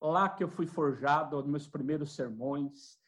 Lá 0.00 0.28
que 0.28 0.42
eu 0.42 0.48
fui 0.48 0.66
forjado, 0.66 1.46
meus 1.46 1.66
primeiros 1.66 2.14
sermões, 2.14 2.98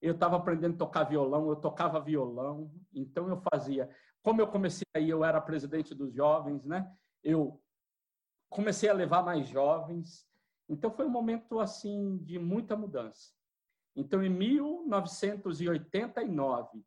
eu 0.00 0.14
estava 0.14 0.36
aprendendo 0.36 0.74
a 0.74 0.78
tocar 0.78 1.04
violão, 1.04 1.48
eu 1.48 1.56
tocava 1.56 2.00
violão, 2.00 2.72
então 2.92 3.28
eu 3.28 3.40
fazia. 3.52 3.90
Como 4.22 4.40
eu 4.40 4.46
comecei 4.46 4.86
aí, 4.94 5.10
eu 5.10 5.24
era 5.24 5.40
presidente 5.40 5.94
dos 5.94 6.12
jovens, 6.14 6.64
né? 6.64 6.90
Eu 7.22 7.60
comecei 8.48 8.88
a 8.88 8.94
levar 8.94 9.22
mais 9.22 9.48
jovens. 9.48 10.26
Então 10.68 10.90
foi 10.90 11.06
um 11.06 11.10
momento 11.10 11.60
assim 11.60 12.18
de 12.18 12.38
muita 12.38 12.76
mudança. 12.76 13.32
Então 13.96 14.22
em 14.22 14.28
1989 14.28 16.84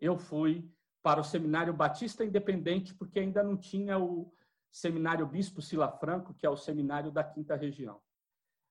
eu 0.00 0.16
fui 0.16 0.70
para 1.02 1.20
o 1.20 1.24
Seminário 1.24 1.74
Batista 1.74 2.24
Independente 2.24 2.94
porque 2.94 3.18
ainda 3.18 3.42
não 3.42 3.56
tinha 3.56 3.98
o 3.98 4.32
Seminário 4.70 5.26
Bispo 5.26 5.60
Sila 5.60 5.88
Franco, 5.88 6.32
que 6.34 6.46
é 6.46 6.50
o 6.50 6.56
seminário 6.56 7.10
da 7.12 7.22
Quinta 7.22 7.54
Região. 7.54 8.00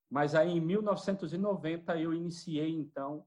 Mas 0.10 0.36
aí 0.36 0.52
em 0.52 0.60
1990 0.60 1.98
eu 1.98 2.14
iniciei 2.14 2.72
então 2.72 3.26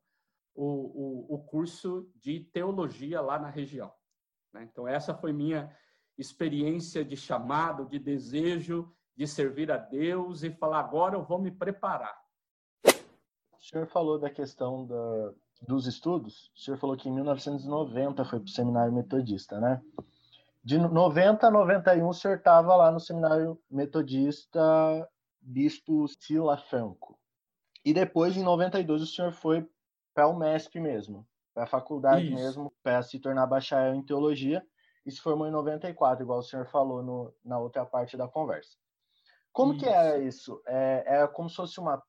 o, 0.54 0.64
o, 0.64 1.34
o 1.34 1.38
curso 1.44 2.10
de 2.16 2.40
teologia 2.40 3.20
lá 3.20 3.38
na 3.38 3.50
região. 3.50 3.92
Né? 4.52 4.64
Então, 4.64 4.88
essa 4.88 5.14
foi 5.14 5.32
minha 5.32 5.74
experiência 6.16 7.04
de 7.04 7.16
chamado, 7.16 7.86
de 7.86 7.98
desejo 7.98 8.94
de 9.16 9.26
servir 9.26 9.70
a 9.70 9.76
Deus 9.76 10.42
e 10.42 10.50
falar: 10.50 10.80
agora 10.80 11.16
eu 11.16 11.24
vou 11.24 11.38
me 11.38 11.50
preparar. 11.50 12.16
O 12.86 13.62
senhor 13.68 13.86
falou 13.86 14.18
da 14.18 14.30
questão 14.30 14.86
da, 14.86 15.32
dos 15.62 15.86
estudos. 15.86 16.52
O 16.54 16.60
senhor 16.60 16.76
falou 16.76 16.96
que 16.96 17.08
em 17.08 17.12
1990 17.12 18.24
foi 18.24 18.38
para 18.38 18.46
o 18.46 18.50
seminário 18.50 18.92
metodista, 18.92 19.58
né? 19.58 19.82
De 20.62 20.78
90 20.78 21.46
a 21.46 21.50
91, 21.50 22.08
o 22.08 22.12
senhor 22.12 22.38
estava 22.38 22.74
lá 22.74 22.90
no 22.90 23.00
seminário 23.00 23.58
metodista 23.70 24.60
Bispo 25.40 26.06
Sila 26.08 26.56
Franco. 26.56 27.18
E 27.84 27.94
depois, 27.94 28.36
em 28.36 28.42
92, 28.42 29.02
o 29.02 29.06
senhor 29.06 29.32
foi 29.32 29.64
para 30.12 30.26
o 30.26 30.36
MESP 30.36 30.80
mesmo, 30.80 31.24
para 31.54 31.64
a 31.64 31.68
faculdade 31.68 32.26
Isso. 32.26 32.34
mesmo, 32.34 32.72
para 32.82 33.00
se 33.02 33.20
tornar 33.20 33.46
bacharel 33.46 33.94
em 33.94 34.02
teologia, 34.02 34.66
e 35.04 35.12
se 35.12 35.20
formou 35.20 35.46
em 35.46 35.52
94, 35.52 36.24
igual 36.24 36.40
o 36.40 36.42
senhor 36.42 36.66
falou 36.66 37.00
no, 37.00 37.32
na 37.44 37.60
outra 37.60 37.86
parte 37.86 38.16
da 38.16 38.26
conversa. 38.26 38.76
Como 39.56 39.72
isso. 39.72 39.80
que 39.82 39.88
é 39.88 40.22
isso? 40.22 40.62
É, 40.66 41.04
é 41.06 41.26
como 41.26 41.48
se 41.48 41.56
fosse 41.56 41.80
uma, 41.80 42.02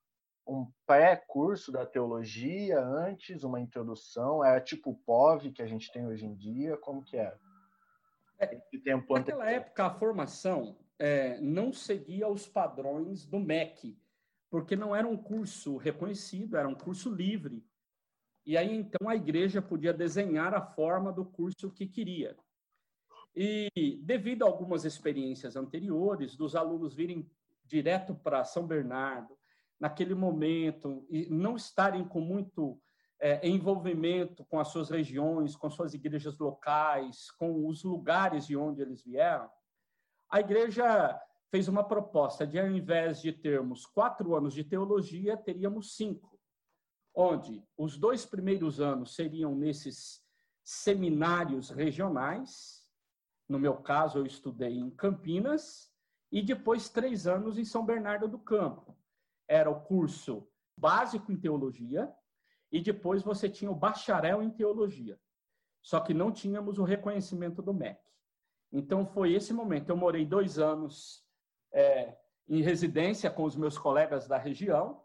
um 0.46 0.70
pré-curso 0.86 1.72
da 1.72 1.86
teologia 1.86 2.78
antes, 2.78 3.42
uma 3.42 3.62
introdução? 3.62 4.44
É 4.44 4.60
tipo 4.60 4.90
o 4.90 4.98
POV 4.98 5.54
que 5.54 5.62
a 5.62 5.66
gente 5.66 5.90
tem 5.90 6.06
hoje 6.06 6.26
em 6.26 6.36
dia? 6.36 6.76
Como 6.76 7.02
que 7.02 7.16
é? 7.16 7.34
é 8.38 8.62
naquela 9.10 9.50
época, 9.50 9.86
a 9.86 9.94
formação 9.98 10.78
é, 11.00 11.40
não 11.40 11.72
seguia 11.72 12.28
os 12.28 12.46
padrões 12.46 13.26
do 13.26 13.40
MEC, 13.40 13.98
porque 14.50 14.76
não 14.76 14.94
era 14.94 15.08
um 15.08 15.16
curso 15.16 15.78
reconhecido, 15.78 16.58
era 16.58 16.68
um 16.68 16.76
curso 16.76 17.10
livre. 17.10 17.66
E 18.46 18.58
aí, 18.58 18.76
então, 18.76 19.08
a 19.08 19.16
igreja 19.16 19.62
podia 19.62 19.94
desenhar 19.94 20.54
a 20.54 20.62
forma 20.62 21.14
do 21.14 21.24
curso 21.24 21.72
que 21.72 21.88
queria. 21.88 22.36
E, 23.40 24.00
devido 24.02 24.44
a 24.44 24.48
algumas 24.48 24.84
experiências 24.84 25.56
anteriores, 25.56 26.36
dos 26.36 26.54
alunos 26.54 26.94
virem 26.94 27.30
direto 27.68 28.16
para 28.16 28.44
São 28.44 28.66
Bernardo, 28.66 29.38
naquele 29.80 30.16
momento, 30.16 31.06
e 31.10 31.30
não 31.30 31.56
estarem 31.56 32.08
com 32.08 32.20
muito 32.20 32.82
é, 33.20 33.48
envolvimento 33.48 34.46
com 34.46 34.60
as 34.60 34.70
suas 34.70 34.90
regiões, 34.90 35.56
com 35.56 35.70
suas 35.70 35.94
igrejas 35.94 36.38
locais, 36.40 37.30
com 37.32 37.68
os 37.68 37.84
lugares 37.84 38.48
de 38.48 38.56
onde 38.56 38.82
eles 38.82 39.04
vieram, 39.04 39.50
a 40.30 40.40
igreja 40.40 41.20
fez 41.50 41.68
uma 41.68 41.84
proposta 41.84 42.46
de, 42.46 42.60
ao 42.60 42.70
invés 42.70 43.22
de 43.22 43.32
termos 43.32 43.86
quatro 43.86 44.36
anos 44.36 44.54
de 44.54 44.64
teologia, 44.64 45.38
teríamos 45.38 45.96
cinco 45.96 46.38
onde 47.20 47.66
os 47.76 47.98
dois 47.98 48.28
primeiros 48.28 48.80
anos 48.80 49.16
seriam 49.16 49.56
nesses 49.56 50.22
seminários 50.64 51.72
regionais. 51.72 52.86
No 53.50 53.58
meu 53.58 53.78
caso, 53.78 54.20
eu 54.20 54.26
estudei 54.28 54.78
em 54.78 54.92
Campinas 54.92 55.87
e 56.32 56.42
depois 56.42 56.90
três 56.90 57.28
anos 57.28 57.58
em 57.58 57.66
São 57.66 57.86
Bernardo 57.86 58.28
do 58.28 58.38
Campo. 58.38 58.98
Era 59.48 59.70
o 59.70 59.82
curso 59.82 60.48
básico 60.78 61.32
em 61.32 61.38
teologia 61.38 62.14
e 62.72 62.82
depois 62.82 63.24
você 63.24 63.50
tinha 63.50 63.72
o 63.72 63.76
bacharel 63.76 64.44
em 64.44 64.50
teologia. 64.50 65.20
Só 65.82 66.00
que 66.00 66.14
não 66.14 66.32
tínhamos 66.32 66.78
o 66.80 66.84
reconhecimento 66.84 67.62
do 67.62 67.74
MEC. 67.74 68.00
Então 68.72 69.06
foi 69.06 69.34
esse 69.34 69.54
momento. 69.54 69.90
Eu 69.90 69.96
morei 69.96 70.26
dois 70.26 70.60
anos 70.60 71.26
é, 71.72 72.18
em 72.48 72.62
residência 72.62 73.32
com 73.32 73.44
os 73.44 73.56
meus 73.56 73.78
colegas 73.78 74.28
da 74.28 74.38
região, 74.38 75.02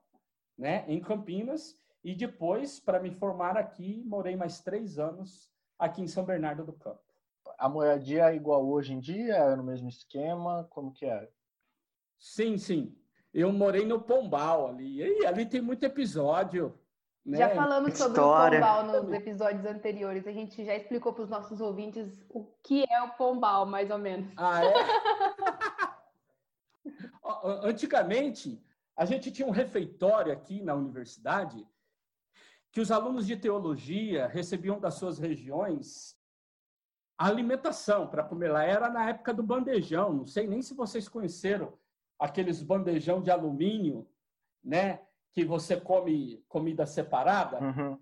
né, 0.58 0.84
em 0.88 1.00
Campinas, 1.00 1.80
e 2.04 2.14
depois, 2.14 2.80
para 2.80 2.98
me 2.98 3.12
formar 3.12 3.56
aqui, 3.56 4.02
morei 4.04 4.34
mais 4.34 4.60
três 4.60 4.98
anos 4.98 5.52
aqui 5.78 6.02
em 6.02 6.08
São 6.08 6.24
Bernardo 6.24 6.64
do 6.64 6.72
Campo. 6.72 7.11
A 7.62 7.68
moradia 7.68 8.28
é 8.28 8.34
igual 8.34 8.68
hoje 8.68 8.92
em 8.92 8.98
dia? 8.98 9.36
É 9.36 9.54
no 9.54 9.62
mesmo 9.62 9.88
esquema? 9.88 10.66
Como 10.68 10.92
que 10.92 11.06
é? 11.06 11.30
Sim, 12.18 12.58
sim. 12.58 12.92
Eu 13.32 13.52
morei 13.52 13.86
no 13.86 14.00
Pombal 14.00 14.66
ali. 14.66 15.00
E 15.00 15.24
ali 15.24 15.46
tem 15.46 15.60
muito 15.60 15.84
episódio. 15.84 16.76
Né? 17.24 17.38
Já 17.38 17.50
falamos 17.50 17.96
sobre 17.96 18.18
História. 18.18 18.58
o 18.58 18.62
Pombal 18.62 19.04
nos 19.04 19.12
episódios 19.12 19.64
anteriores. 19.64 20.26
A 20.26 20.32
gente 20.32 20.64
já 20.64 20.74
explicou 20.74 21.12
para 21.12 21.22
os 21.22 21.30
nossos 21.30 21.60
ouvintes 21.60 22.26
o 22.30 22.44
que 22.64 22.84
é 22.90 23.00
o 23.00 23.10
Pombal, 23.10 23.64
mais 23.64 23.92
ou 23.92 23.98
menos. 23.98 24.32
Ah, 24.36 24.64
é? 24.64 24.74
Antigamente, 27.62 28.60
a 28.96 29.04
gente 29.04 29.30
tinha 29.30 29.46
um 29.46 29.52
refeitório 29.52 30.32
aqui 30.32 30.60
na 30.60 30.74
universidade 30.74 31.64
que 32.72 32.80
os 32.80 32.90
alunos 32.90 33.24
de 33.24 33.36
teologia 33.36 34.26
recebiam 34.26 34.80
das 34.80 34.94
suas 34.94 35.16
regiões 35.16 36.20
a 37.22 37.26
alimentação 37.26 38.08
para 38.08 38.24
comer 38.24 38.48
lá. 38.48 38.64
Era 38.64 38.90
na 38.90 39.08
época 39.08 39.32
do 39.32 39.44
bandejão, 39.44 40.12
não 40.12 40.26
sei 40.26 40.44
nem 40.48 40.60
se 40.60 40.74
vocês 40.74 41.08
conheceram 41.08 41.72
aqueles 42.18 42.60
bandejão 42.62 43.22
de 43.22 43.30
alumínio, 43.30 44.08
né? 44.62 45.00
que 45.32 45.44
você 45.44 45.80
come 45.80 46.44
comida 46.48 46.84
separada, 46.84 47.58
Uhum. 47.60 47.98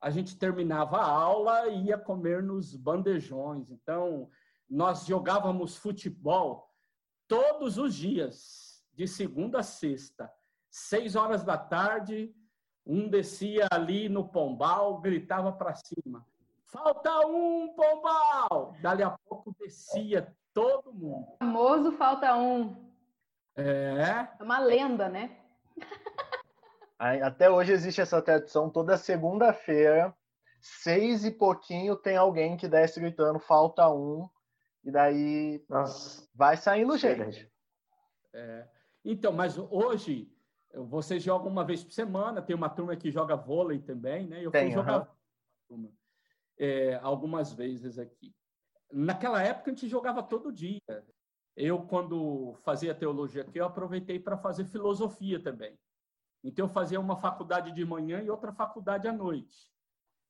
a 0.00 0.10
gente 0.10 0.38
terminava 0.38 0.96
a 0.98 1.10
aula 1.10 1.66
e 1.66 1.86
ia 1.86 1.98
comer 1.98 2.42
nos 2.42 2.74
bandejões. 2.76 3.70
Então, 3.70 4.30
nós 4.70 5.04
jogávamos 5.04 5.76
futebol 5.76 6.72
todos 7.28 7.76
os 7.76 7.94
dias, 7.94 8.82
de 8.94 9.06
segunda 9.08 9.58
a 9.58 9.62
sexta. 9.62 10.32
Seis 10.70 11.14
horas 11.16 11.42
da 11.42 11.58
tarde, 11.58 12.32
um 12.86 13.08
descia 13.08 13.66
ali 13.70 14.08
no 14.08 14.26
pombal, 14.28 15.00
gritava 15.00 15.52
para 15.52 15.74
cima: 15.74 16.24
Falta 16.76 17.26
um, 17.26 17.74
pombal! 17.74 18.74
Dali 18.82 19.02
a 19.02 19.16
pouco 19.26 19.54
descia 19.58 20.30
todo 20.52 20.92
mundo. 20.92 21.26
Famoso 21.38 21.92
falta 21.92 22.36
um. 22.36 22.92
É, 23.56 23.94
É 24.38 24.42
uma 24.42 24.58
lenda, 24.58 25.08
né? 25.08 25.38
Até 26.98 27.50
hoje 27.50 27.72
existe 27.72 28.02
essa 28.02 28.20
tradição, 28.20 28.68
toda 28.68 28.98
segunda-feira, 28.98 30.14
seis 30.60 31.24
e 31.24 31.30
pouquinho, 31.30 31.96
tem 31.96 32.16
alguém 32.16 32.58
que 32.58 32.68
desce 32.68 33.00
gritando, 33.00 33.38
falta 33.38 33.88
um, 33.90 34.28
e 34.84 34.90
daí 34.90 35.64
Nossa, 35.68 36.28
vai 36.34 36.56
saindo 36.56 36.96
gente. 36.98 37.50
É. 38.34 38.68
Então, 39.02 39.32
mas 39.32 39.56
hoje 39.56 40.30
vocês 40.74 41.22
jogam 41.22 41.48
uma 41.48 41.64
vez 41.64 41.82
por 41.82 41.92
semana, 41.92 42.42
tem 42.42 42.54
uma 42.54 42.68
turma 42.68 42.96
que 42.96 43.10
joga 43.10 43.34
vôlei 43.34 43.78
também, 43.78 44.26
né? 44.26 44.44
Eu 44.44 44.50
Tem, 44.50 44.64
fui 44.64 44.72
jogar. 44.72 45.10
É, 46.58 46.94
algumas 47.02 47.52
vezes 47.52 47.98
aqui. 47.98 48.34
Naquela 48.92 49.42
época 49.42 49.70
a 49.70 49.74
gente 49.74 49.88
jogava 49.88 50.22
todo 50.22 50.52
dia. 50.52 50.80
Eu, 51.56 51.86
quando 51.86 52.54
fazia 52.62 52.94
teologia 52.94 53.42
aqui, 53.42 53.58
eu 53.58 53.64
aproveitei 53.64 54.18
para 54.20 54.36
fazer 54.36 54.66
filosofia 54.66 55.42
também. 55.42 55.78
Então, 56.44 56.66
eu 56.66 56.68
fazia 56.68 57.00
uma 57.00 57.16
faculdade 57.16 57.72
de 57.72 57.84
manhã 57.84 58.22
e 58.22 58.30
outra 58.30 58.52
faculdade 58.52 59.08
à 59.08 59.12
noite. 59.12 59.72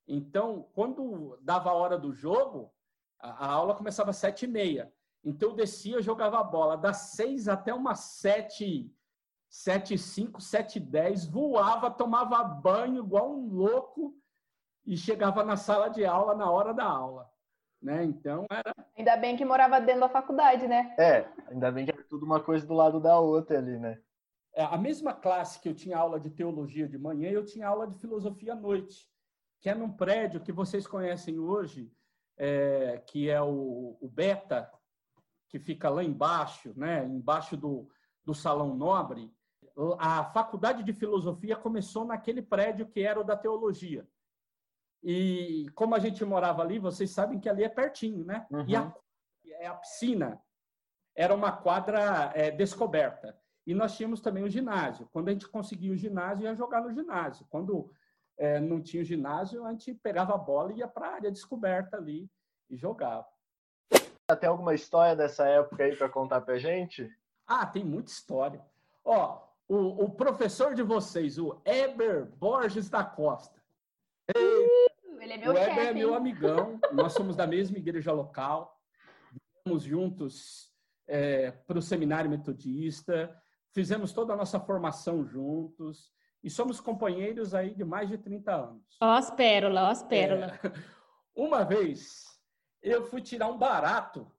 Então, 0.06 0.68
quando 0.72 1.36
dava 1.42 1.70
a 1.70 1.74
hora 1.74 1.98
do 1.98 2.12
jogo, 2.12 2.72
a, 3.18 3.46
aula 3.46 3.74
começava 3.74 4.10
às 4.10 4.16
sete 4.16 4.44
e 4.44 4.48
meia. 4.48 4.92
Então, 5.24 5.50
eu 5.50 5.56
descia, 5.56 6.00
jogava 6.00 6.38
a 6.38 6.44
bola 6.44 6.76
das 6.76 7.12
seis 7.12 7.48
até 7.48 7.74
umas 7.74 7.98
sete, 7.98 8.90
sete 9.48 9.94
e 9.94 9.98
cinco, 9.98 10.40
sete 10.40 10.76
e 10.76 10.80
dez, 10.80 11.26
voava, 11.26 11.90
tomava 11.90 12.42
banho 12.44 13.04
igual 13.04 13.30
um 13.32 13.52
louco 13.52 14.16
e 14.86 14.96
chegava 14.96 15.44
na 15.44 15.56
sala 15.56 15.88
de 15.88 16.04
aula 16.04 16.34
na 16.34 16.50
hora 16.50 16.72
da 16.72 16.84
aula. 16.84 17.28
Né? 17.82 18.04
Então, 18.04 18.46
era 18.50 18.74
Ainda 18.96 19.16
bem 19.16 19.36
que 19.36 19.44
morava 19.44 19.80
dentro 19.80 20.00
da 20.00 20.08
faculdade, 20.08 20.66
né? 20.66 20.94
É, 20.98 21.28
ainda 21.48 21.70
bem 21.70 21.84
que 21.84 21.90
é 21.90 22.02
tudo 22.08 22.24
uma 22.24 22.40
coisa 22.40 22.66
do 22.66 22.72
lado 22.72 22.98
da 22.98 23.18
outra 23.18 23.58
ali, 23.58 23.78
né? 23.78 24.00
É, 24.54 24.64
a 24.64 24.78
mesma 24.78 25.12
classe 25.12 25.60
que 25.60 25.68
eu 25.68 25.74
tinha 25.74 25.98
aula 25.98 26.18
de 26.18 26.30
teologia 26.30 26.88
de 26.88 26.96
manhã, 26.96 27.28
eu 27.28 27.44
tinha 27.44 27.68
aula 27.68 27.86
de 27.86 27.98
filosofia 27.98 28.54
à 28.54 28.56
noite, 28.56 29.06
que 29.60 29.68
é 29.68 29.74
num 29.74 29.92
prédio 29.92 30.40
que 30.40 30.50
vocês 30.50 30.86
conhecem 30.86 31.38
hoje, 31.38 31.92
é, 32.38 33.02
que 33.06 33.28
é 33.28 33.40
o, 33.42 33.98
o 34.00 34.08
Beta, 34.08 34.70
que 35.50 35.58
fica 35.58 35.90
lá 35.90 36.02
embaixo, 36.02 36.72
né, 36.74 37.04
embaixo 37.04 37.54
do, 37.54 37.86
do 38.24 38.34
Salão 38.34 38.74
Nobre. 38.74 39.30
A 39.98 40.24
faculdade 40.24 40.82
de 40.82 40.92
filosofia 40.94 41.54
começou 41.54 42.06
naquele 42.06 42.40
prédio 42.40 42.86
que 42.86 43.02
era 43.02 43.20
o 43.20 43.24
da 43.24 43.36
teologia. 43.36 44.08
E 45.08 45.70
como 45.76 45.94
a 45.94 46.00
gente 46.00 46.24
morava 46.24 46.62
ali, 46.62 46.80
vocês 46.80 47.12
sabem 47.12 47.38
que 47.38 47.48
ali 47.48 47.62
é 47.62 47.68
pertinho, 47.68 48.24
né? 48.24 48.44
E 48.66 48.74
a, 48.74 48.92
a 49.70 49.74
piscina 49.74 50.42
era 51.14 51.32
uma 51.32 51.52
quadra 51.52 52.32
é, 52.34 52.50
descoberta. 52.50 53.38
E 53.64 53.72
nós 53.72 53.96
tínhamos 53.96 54.20
também 54.20 54.42
o 54.42 54.50
ginásio. 54.50 55.08
Quando 55.12 55.28
a 55.28 55.32
gente 55.32 55.48
conseguia 55.48 55.92
o 55.92 55.96
ginásio, 55.96 56.42
ia 56.42 56.56
jogar 56.56 56.82
no 56.82 56.92
ginásio. 56.92 57.46
Quando 57.48 57.88
eh, 58.36 58.58
não 58.58 58.82
tinha 58.82 59.00
o 59.00 59.06
ginásio, 59.06 59.64
a 59.64 59.70
gente 59.70 59.94
pegava 59.94 60.34
a 60.34 60.38
bola 60.38 60.72
e 60.72 60.78
ia 60.78 60.88
para 60.88 61.06
a 61.06 61.14
área 61.14 61.30
descoberta 61.30 61.96
ali 61.96 62.28
e 62.68 62.76
jogava. 62.76 63.28
Tem 64.40 64.48
alguma 64.48 64.74
história 64.74 65.14
dessa 65.14 65.46
época 65.46 65.84
aí 65.84 65.94
para 65.94 66.08
contar 66.08 66.40
pra 66.40 66.58
gente? 66.58 67.08
Ah, 67.46 67.64
tem 67.64 67.84
muita 67.84 68.10
história. 68.10 68.60
Ó, 69.04 69.40
o, 69.68 70.04
o 70.04 70.10
professor 70.10 70.74
de 70.74 70.82
vocês, 70.82 71.38
o 71.38 71.60
Eber 71.64 72.26
Borges 72.26 72.90
da 72.90 73.04
Costa. 73.04 73.62
Ele 74.34 74.75
é 75.36 75.38
meu 75.38 75.52
o 75.52 75.56
Eber 75.56 75.74
chefe. 75.74 75.86
é 75.86 75.94
meu 75.94 76.14
amigão. 76.14 76.80
Nós 76.92 77.12
somos 77.12 77.36
da 77.36 77.46
mesma 77.46 77.78
igreja 77.78 78.12
local. 78.12 78.78
Fomos 79.62 79.82
juntos 79.82 80.70
para 81.66 81.78
o 81.78 81.82
seminário 81.82 82.30
metodista. 82.30 83.34
Fizemos 83.72 84.12
toda 84.12 84.32
a 84.32 84.36
nossa 84.36 84.58
formação 84.58 85.24
juntos. 85.24 86.10
E 86.42 86.50
somos 86.50 86.80
companheiros 86.80 87.54
aí 87.54 87.74
de 87.74 87.84
mais 87.84 88.08
de 88.08 88.18
30 88.18 88.54
anos. 88.54 88.96
Ó 89.00 89.10
as 89.12 89.30
pérolas, 89.30 89.82
ó 89.82 89.86
as 89.88 90.02
pérolas. 90.02 90.52
É. 90.52 90.60
Uma 91.34 91.64
vez, 91.64 92.24
eu 92.82 93.04
fui 93.04 93.20
tirar 93.20 93.48
um 93.48 93.58
barato 93.58 94.30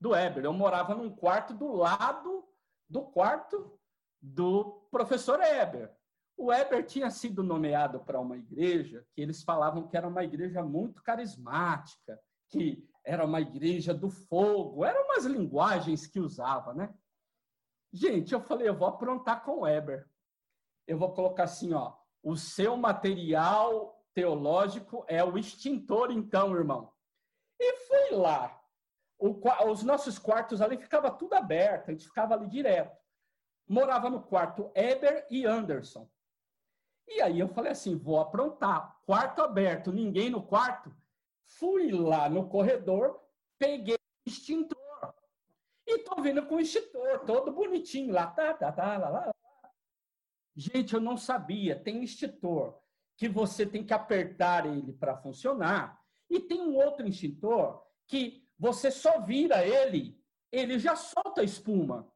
do 0.00 0.14
Eber. 0.14 0.44
Eu 0.44 0.52
morava 0.52 0.94
num 0.94 1.10
quarto 1.10 1.52
do 1.52 1.72
lado 1.72 2.44
do 2.88 3.02
quarto 3.02 3.78
do 4.22 4.86
professor 4.90 5.40
Eber. 5.40 5.90
O 6.36 6.52
Eber 6.52 6.84
tinha 6.84 7.10
sido 7.10 7.42
nomeado 7.42 8.00
para 8.00 8.20
uma 8.20 8.36
igreja 8.36 9.06
que 9.14 9.22
eles 9.22 9.42
falavam 9.42 9.88
que 9.88 9.96
era 9.96 10.06
uma 10.06 10.22
igreja 10.22 10.62
muito 10.62 11.02
carismática, 11.02 12.20
que 12.50 12.86
era 13.04 13.24
uma 13.24 13.40
igreja 13.40 13.94
do 13.94 14.10
fogo. 14.10 14.84
Eram 14.84 15.04
umas 15.04 15.24
linguagens 15.24 16.06
que 16.06 16.20
usava, 16.20 16.74
né? 16.74 16.94
Gente, 17.92 18.34
eu 18.34 18.40
falei, 18.40 18.68
eu 18.68 18.76
vou 18.76 18.88
aprontar 18.88 19.42
com 19.44 19.60
o 19.60 19.66
Eber. 19.66 20.06
Eu 20.86 20.98
vou 20.98 21.12
colocar 21.14 21.44
assim, 21.44 21.72
ó, 21.72 21.96
o 22.22 22.36
seu 22.36 22.76
material 22.76 24.04
teológico 24.12 25.04
é 25.08 25.24
o 25.24 25.38
extintor, 25.38 26.10
então, 26.10 26.54
irmão. 26.54 26.92
E 27.58 27.76
fui 27.86 28.16
lá. 28.16 28.60
O 29.18 29.40
os 29.70 29.82
nossos 29.82 30.18
quartos 30.18 30.60
ali 30.60 30.76
ficava 30.76 31.10
tudo 31.10 31.34
aberto, 31.34 31.88
a 31.88 31.92
gente 31.92 32.06
ficava 32.06 32.34
ali 32.34 32.46
direto. 32.46 32.96
Morava 33.66 34.10
no 34.10 34.22
quarto 34.22 34.70
Eber 34.74 35.26
e 35.30 35.46
Anderson. 35.46 36.08
E 37.06 37.22
aí 37.22 37.38
eu 37.38 37.48
falei 37.48 37.72
assim, 37.72 37.96
vou 37.96 38.20
aprontar. 38.20 39.00
Quarto 39.04 39.42
aberto, 39.42 39.92
ninguém 39.92 40.28
no 40.28 40.42
quarto. 40.42 40.94
Fui 41.44 41.92
lá 41.92 42.28
no 42.28 42.48
corredor, 42.48 43.20
peguei 43.58 43.94
o 43.94 44.28
extintor. 44.28 44.76
E 45.86 45.98
tô 46.00 46.20
vindo 46.20 46.44
com 46.46 46.56
o 46.56 46.60
extintor, 46.60 47.20
todo 47.20 47.52
bonitinho 47.52 48.12
lá. 48.12 48.26
Tá, 48.26 48.52
tá, 48.54 48.72
tá, 48.72 48.98
lá, 48.98 49.08
lá. 49.08 49.30
Gente, 50.56 50.94
eu 50.94 51.00
não 51.00 51.16
sabia. 51.16 51.78
Tem 51.78 52.02
extintor 52.02 52.80
que 53.16 53.28
você 53.28 53.64
tem 53.64 53.84
que 53.84 53.94
apertar 53.94 54.66
ele 54.66 54.92
para 54.92 55.16
funcionar. 55.16 56.02
E 56.28 56.40
tem 56.40 56.60
um 56.60 56.74
outro 56.74 57.06
extintor 57.06 57.86
que 58.06 58.44
você 58.58 58.90
só 58.90 59.20
vira 59.20 59.64
ele, 59.64 60.20
ele 60.50 60.78
já 60.78 60.96
solta 60.96 61.40
a 61.40 61.44
espuma. 61.44 62.10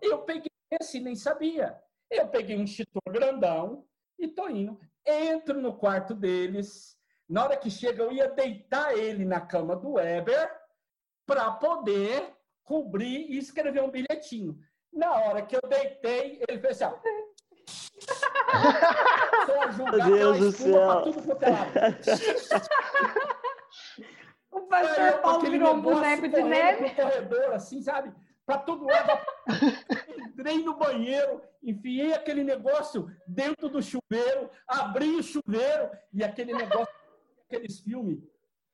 Eu 0.00 0.22
peguei 0.22 0.50
esse 0.80 1.00
nem 1.00 1.14
sabia. 1.14 1.82
Eu 2.14 2.28
peguei 2.28 2.56
um 2.56 2.62
extintor 2.62 3.02
grandão 3.10 3.84
e 4.18 4.28
tô 4.28 4.48
indo. 4.48 4.78
Entro 5.04 5.60
no 5.60 5.76
quarto 5.76 6.14
deles. 6.14 6.96
Na 7.28 7.44
hora 7.44 7.56
que 7.56 7.68
chega, 7.68 8.02
eu 8.02 8.12
ia 8.12 8.28
deitar 8.28 8.96
ele 8.96 9.24
na 9.24 9.40
cama 9.40 9.74
do 9.74 9.94
Weber 9.94 10.48
para 11.26 11.50
poder 11.50 12.32
cobrir 12.62 13.30
e 13.30 13.36
escrever 13.36 13.82
um 13.82 13.90
bilhetinho. 13.90 14.58
Na 14.92 15.10
hora 15.12 15.42
que 15.42 15.56
eu 15.56 15.60
deitei, 15.68 16.40
ele 16.48 16.60
fez 16.60 16.80
assim, 16.80 16.94
ó. 16.94 17.24
Só 19.46 19.72
jogar 19.72 20.06
Deus 20.06 20.38
do 20.38 20.52
céu. 20.52 21.02
tudo 21.02 21.22
quanto 21.22 21.42
é 21.42 21.50
lado. 21.50 21.72
O 24.54 24.60
pastor 24.68 25.20
Paulo 25.20 25.50
virou 25.50 25.74
um 25.74 25.80
boneco 25.80 26.28
de 26.28 26.42
neve. 26.42 26.90
pro 26.90 27.02
corredor, 27.02 27.54
assim, 27.54 27.82
sabe? 27.82 28.14
Pra 28.46 28.58
todo 28.58 28.84
lado. 28.84 29.24
Entrei 30.18 30.62
no 30.62 30.76
banheiro, 30.76 31.40
enfiei 31.62 32.12
aquele 32.12 32.44
negócio 32.44 33.10
dentro 33.26 33.68
do 33.68 33.82
chuveiro, 33.82 34.50
abri 34.66 35.16
o 35.16 35.22
chuveiro 35.22 35.90
e 36.12 36.22
aquele 36.22 36.52
negócio, 36.52 36.92
aqueles 37.46 37.80
filmes 37.80 38.18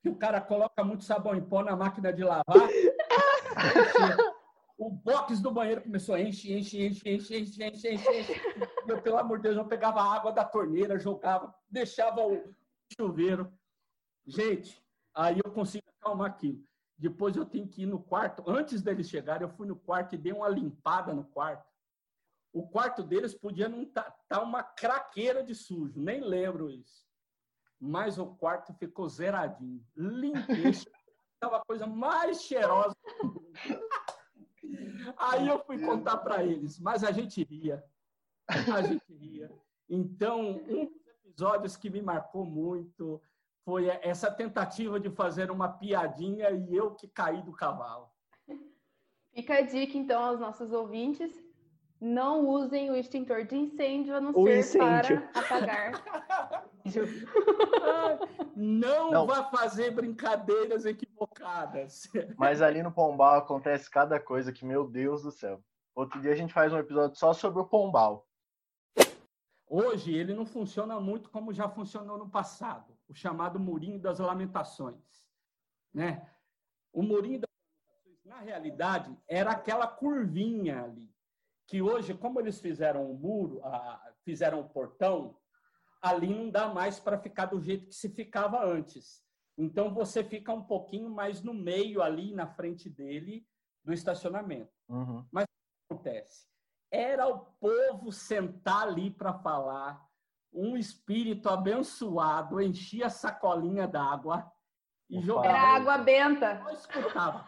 que 0.03 0.09
o 0.09 0.17
cara 0.17 0.41
coloca 0.41 0.83
muito 0.83 1.05
sabão 1.05 1.35
em 1.35 1.43
pó 1.43 1.63
na 1.63 1.77
máquina 1.77 2.13
de 2.13 2.25
lavar. 2.25 2.45
O 4.79 4.91
box 4.91 5.41
do 5.43 5.51
banheiro 5.51 5.83
começou 5.83 6.15
a 6.15 6.21
encher, 6.23 6.57
enche, 6.57 6.83
enche, 6.83 7.03
enche, 7.07 7.39
enche, 7.39 7.65
enche, 7.65 7.93
enche, 7.93 8.21
enche. 8.21 8.41
Eu, 8.89 9.03
pelo 9.03 9.19
amor 9.19 9.37
de 9.37 9.43
Deus, 9.43 9.57
eu 9.57 9.67
pegava 9.67 10.01
a 10.01 10.15
água 10.15 10.33
da 10.33 10.43
torneira, 10.43 10.99
jogava, 10.99 11.55
deixava 11.69 12.27
o 12.27 12.55
chuveiro. 12.99 13.53
Gente, 14.27 14.83
aí 15.15 15.39
eu 15.45 15.53
consigo 15.53 15.85
acalmar 16.01 16.31
aquilo. 16.31 16.65
Depois 17.01 17.35
eu 17.35 17.47
tenho 17.47 17.67
que 17.67 17.83
ir 17.83 17.87
no 17.87 17.99
quarto. 17.99 18.45
Antes 18.47 18.83
deles 18.83 19.09
chegarem, 19.09 19.49
eu 19.49 19.55
fui 19.55 19.67
no 19.67 19.75
quarto 19.75 20.15
e 20.15 20.19
dei 20.19 20.33
uma 20.35 20.49
limpada 20.51 21.15
no 21.15 21.25
quarto. 21.25 21.67
O 22.53 22.69
quarto 22.69 23.03
deles 23.03 23.33
podia 23.33 23.71
não 23.71 23.85
estar 23.85 24.15
tá, 24.29 24.43
uma 24.43 24.63
craqueira 24.63 25.43
de 25.43 25.55
sujo, 25.55 25.99
nem 25.99 26.21
lembro 26.21 26.69
isso. 26.69 27.09
Mas 27.81 28.19
o 28.19 28.27
quarto 28.27 28.75
ficou 28.75 29.09
zeradinho, 29.09 29.83
limpinho. 29.97 30.69
Estava 30.69 31.57
a 31.57 31.65
coisa 31.65 31.87
mais 31.87 32.43
cheirosa. 32.43 32.95
Aí 35.17 35.49
eu 35.49 35.59
fui 35.65 35.81
contar 35.81 36.19
para 36.19 36.45
eles, 36.45 36.79
mas 36.79 37.03
a 37.03 37.13
gente 37.13 37.43
ria. 37.45 37.83
a 38.47 38.83
gente 38.83 39.11
ria. 39.15 39.51
Então, 39.89 40.51
um 40.69 40.85
dos 40.85 41.07
episódios 41.25 41.77
que 41.79 41.89
me 41.89 42.03
marcou 42.03 42.45
muito 42.45 43.23
foi 43.71 43.87
essa 44.03 44.29
tentativa 44.29 44.99
de 44.99 45.09
fazer 45.11 45.49
uma 45.49 45.69
piadinha 45.69 46.51
e 46.51 46.75
eu 46.75 46.91
que 46.91 47.07
caí 47.07 47.41
do 47.41 47.53
cavalo. 47.53 48.11
Fica 49.33 49.59
a 49.59 49.61
dica, 49.61 49.97
então, 49.97 50.21
aos 50.25 50.41
nossos 50.41 50.73
ouvintes. 50.73 51.41
Não 52.01 52.49
usem 52.49 52.91
o 52.91 52.97
extintor 52.97 53.45
de 53.45 53.55
incêndio 53.55 54.17
a 54.17 54.21
não 54.21 54.33
O 54.35 54.45
ser 54.45 54.59
incêndio. 54.59 55.23
para 55.29 55.41
apagar. 55.41 56.03
Não, 58.57 59.11
Não. 59.11 59.27
vá 59.27 59.45
fazer 59.45 59.91
brincadeiras 59.93 60.85
equivocadas. 60.85 62.09
Mas 62.37 62.61
ali 62.63 62.83
no 62.83 62.91
Pombal 62.91 63.37
acontece 63.37 63.89
cada 63.89 64.19
coisa 64.19 64.51
que, 64.53 64.65
meu 64.65 64.89
Deus 64.89 65.23
do 65.23 65.31
céu. 65.31 65.63
Outro 65.95 66.21
dia 66.21 66.33
a 66.33 66.35
gente 66.35 66.53
faz 66.53 66.73
um 66.73 66.79
episódio 66.79 67.17
só 67.17 67.33
sobre 67.33 67.61
o 67.61 67.67
Pombal. 67.67 68.27
Hoje 69.69 70.13
ele 70.13 70.35
não 70.35 70.45
funciona 70.47 70.99
muito 70.99 71.31
como 71.31 71.53
já 71.53 71.69
funcionou 71.69 72.19
no 72.19 72.29
passado, 72.29 72.97
o 73.11 73.15
chamado 73.15 73.59
Murinho 73.59 73.99
das 73.99 74.21
Lamentações, 74.21 75.27
né? 75.93 76.33
O 76.93 77.03
Murinho 77.03 77.41
das 77.41 77.51
Lamentações, 77.51 78.25
na 78.25 78.39
realidade, 78.39 79.19
era 79.27 79.51
aquela 79.51 79.89
curvinha 79.89 80.85
ali, 80.85 81.13
que 81.67 81.83
hoje, 81.83 82.15
como 82.15 82.39
eles 82.39 82.61
fizeram 82.61 83.11
o 83.11 83.19
muro, 83.19 83.61
fizeram 84.25 84.61
o 84.61 84.69
portão, 84.69 85.37
ali 86.01 86.33
não 86.33 86.51
dá 86.51 86.73
mais 86.73 87.01
para 87.01 87.19
ficar 87.19 87.47
do 87.47 87.61
jeito 87.61 87.89
que 87.89 87.95
se 87.95 88.09
ficava 88.09 88.65
antes. 88.65 89.25
Então 89.59 89.93
você 89.93 90.23
fica 90.23 90.53
um 90.53 90.63
pouquinho 90.63 91.11
mais 91.11 91.43
no 91.43 91.53
meio 91.53 92.03
ali 92.03 92.33
na 92.33 92.47
frente 92.47 92.89
dele 92.89 93.47
do 93.85 93.93
estacionamento 93.93 94.73
Uhum. 94.89 95.27
acontece? 95.91 96.47
Era 96.91 97.27
o 97.27 97.41
povo 97.61 98.13
sentar 98.13 98.89
ali 98.89 99.11
para 99.11 99.35
falar, 99.35 100.10
um 100.53 100.77
espírito 100.77 101.49
abençoado 101.49 102.61
enchia 102.61 103.07
a 103.07 103.11
sacolinha 103.11 103.87
d'água 103.87 104.51
e 105.09 105.17
Opa. 105.19 105.27
jogava. 105.27 105.49
Era 105.49 105.77
água 105.77 105.99
benta. 105.99 106.63
Eu 106.67 106.75
escutava. 106.75 107.47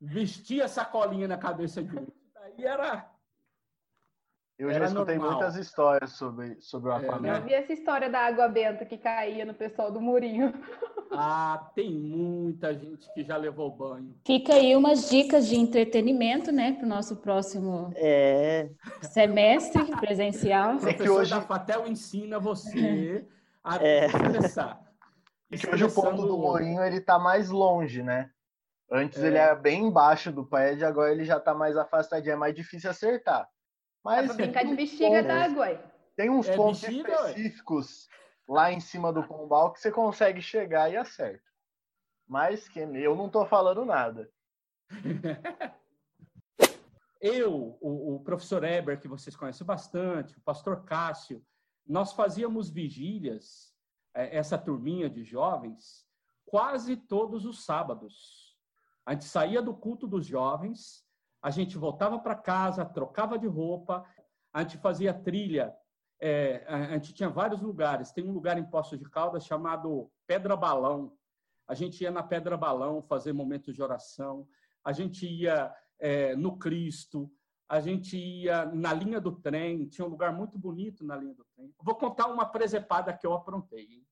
Vestia 0.00 0.64
a 0.66 0.68
sacolinha 0.68 1.26
na 1.26 1.36
cabeça 1.38 1.82
de 1.82 1.96
um. 1.98 2.06
Daí 2.34 2.64
era. 2.64 3.10
Eu 4.56 4.70
já 4.70 4.76
Era 4.76 4.84
escutei 4.86 5.16
normal. 5.16 5.36
muitas 5.38 5.56
histórias 5.56 6.10
sobre, 6.12 6.60
sobre 6.60 6.90
uma 6.90 7.02
É, 7.02 7.06
família. 7.06 7.36
Eu 7.36 7.42
vi 7.42 7.54
essa 7.54 7.72
história 7.72 8.10
da 8.10 8.20
água 8.26 8.48
benta 8.48 8.84
que 8.84 8.98
caía 8.98 9.44
no 9.44 9.54
pessoal 9.54 9.92
do 9.92 10.00
murinho. 10.00 10.52
Ah, 11.10 11.70
tem 11.74 11.90
muita 11.90 12.74
gente 12.74 13.10
que 13.14 13.24
já 13.24 13.36
levou 13.36 13.70
banho. 13.74 14.14
Fica 14.26 14.54
aí 14.54 14.76
umas 14.76 15.08
dicas 15.08 15.46
de 15.48 15.56
entretenimento, 15.56 16.52
né, 16.52 16.72
para 16.72 16.84
o 16.84 16.88
nosso 16.88 17.16
próximo 17.16 17.90
É, 17.96 18.68
semestre 19.02 19.84
presencial. 19.96 20.72
É 20.74 20.76
que 20.76 20.80
professor 20.94 21.20
hoje- 21.20 21.30
da 21.30 21.40
Fatel 21.40 21.86
ensina 21.86 22.38
você 22.38 23.24
a 23.64 23.76
É. 23.82 24.06
expressar. 24.06 24.80
E 25.50 25.56
que 25.56 25.66
hoje 25.68 25.84
o 25.84 25.90
ponto 25.90 26.26
do 26.26 26.36
Moinho 26.36 26.82
ele 26.84 27.00
tá 27.00 27.18
mais 27.18 27.48
longe, 27.48 28.02
né? 28.02 28.30
Antes 28.90 29.22
É. 29.22 29.26
ele 29.26 29.38
era 29.38 29.54
bem 29.54 29.84
embaixo 29.86 30.30
do 30.30 30.44
prédio, 30.44 30.86
agora 30.86 31.10
ele 31.10 31.24
já 31.24 31.40
tá 31.40 31.54
mais 31.54 31.76
afastadinho, 31.76 32.34
é 32.34 32.36
mais 32.36 32.54
difícil 32.54 32.90
acertar. 32.90 33.48
Mas 34.04 34.26
pra 34.26 34.34
brincar 34.34 34.64
de 34.64 34.74
bexiga 34.74 35.22
d'água. 35.22 35.64
aí. 35.66 35.78
tem 36.16 36.28
uns 36.30 36.48
É 36.48 36.56
pontos 36.56 36.80
bexiga, 36.80 37.10
ué. 37.12 37.28
específicos 37.30 38.08
lá 38.48 38.72
em 38.72 38.80
cima 38.80 39.12
do 39.12 39.22
pombal 39.22 39.72
que 39.72 39.80
você 39.80 39.92
consegue 39.92 40.40
chegar 40.40 40.90
e 40.90 40.96
acerta. 40.96 41.44
Mas 42.26 42.68
que 42.68 42.80
eu 42.80 43.14
não 43.14 43.28
tô 43.28 43.44
falando 43.44 43.84
nada. 43.84 44.30
Eu, 47.20 47.76
o, 47.80 48.14
o 48.14 48.20
professor 48.20 48.62
Eber, 48.62 49.00
que 49.00 49.08
vocês 49.08 49.34
conhecem 49.34 49.66
bastante, 49.66 50.38
o 50.38 50.40
pastor 50.40 50.84
Cássio, 50.84 51.44
nós 51.84 52.12
fazíamos 52.12 52.70
vigílias, 52.70 53.74
eh, 54.14 54.36
essa 54.36 54.56
turminha 54.56 55.10
de 55.10 55.24
jovens, 55.24 56.06
quase 56.46 56.96
todos 56.96 57.44
os 57.44 57.64
sábados. 57.64 58.56
A 59.04 59.14
gente 59.14 59.24
saía 59.24 59.60
do 59.60 59.74
culto 59.74 60.06
dos 60.06 60.26
jovens, 60.26 61.04
a 61.42 61.50
gente 61.50 61.76
voltava 61.76 62.18
para 62.20 62.36
casa, 62.36 62.84
trocava 62.84 63.36
de 63.36 63.48
roupa, 63.48 64.04
a 64.52 64.62
gente 64.62 64.78
fazia 64.78 65.12
trilha. 65.12 65.74
A 66.66 66.76
a 66.76 66.92
gente 66.94 67.14
tinha 67.14 67.28
vários 67.28 67.60
lugares. 67.60 68.12
Tem 68.12 68.24
um 68.24 68.32
lugar 68.32 68.58
em 68.58 68.64
Poços 68.64 68.98
de 68.98 69.04
Caldas 69.08 69.44
chamado 69.44 70.10
Pedra 70.26 70.56
Balão. 70.56 71.16
A 71.66 71.74
gente 71.74 72.02
ia 72.02 72.10
na 72.10 72.22
Pedra 72.22 72.56
Balão 72.56 73.02
fazer 73.02 73.32
momentos 73.32 73.74
de 73.74 73.82
oração. 73.82 74.48
A 74.84 74.92
gente 74.92 75.26
ia 75.26 75.74
é, 75.98 76.34
no 76.34 76.58
Cristo, 76.58 77.30
a 77.68 77.80
gente 77.80 78.16
ia 78.16 78.64
na 78.66 78.92
linha 78.94 79.20
do 79.20 79.32
trem, 79.32 79.86
tinha 79.86 80.06
um 80.06 80.10
lugar 80.10 80.32
muito 80.32 80.58
bonito 80.58 81.04
na 81.04 81.16
linha 81.16 81.34
do 81.34 81.44
trem. 81.54 81.72
Vou 81.82 81.94
contar 81.94 82.28
uma 82.28 82.46
presepada 82.46 83.12
que 83.12 83.26
eu 83.26 83.34
aprontei. 83.34 83.84
hein? 83.84 84.06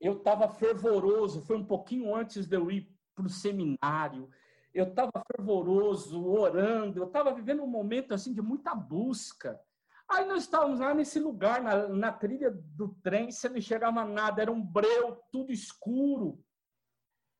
Eu 0.00 0.18
estava 0.18 0.48
fervoroso, 0.48 1.42
foi 1.42 1.56
um 1.56 1.64
pouquinho 1.64 2.14
antes 2.14 2.46
de 2.46 2.56
eu 2.56 2.70
ir 2.70 2.90
para 3.14 3.26
o 3.26 3.30
seminário. 3.30 4.30
Eu 4.72 4.88
estava 4.88 5.12
fervoroso, 5.32 6.24
orando, 6.26 7.00
eu 7.00 7.06
estava 7.06 7.32
vivendo 7.34 7.62
um 7.62 7.66
momento 7.66 8.12
assim 8.12 8.32
de 8.32 8.42
muita 8.42 8.74
busca. 8.74 9.60
Aí 10.08 10.24
nós 10.26 10.44
estávamos 10.44 10.80
lá 10.80 10.94
nesse 10.94 11.18
lugar, 11.18 11.62
na, 11.62 11.88
na 11.88 12.12
trilha 12.12 12.50
do 12.50 12.94
trem, 13.02 13.30
você 13.30 13.48
não 13.48 13.56
enxergava 13.56 14.04
nada, 14.04 14.40
era 14.40 14.52
um 14.52 14.62
breu, 14.62 15.20
tudo 15.32 15.52
escuro. 15.52 16.42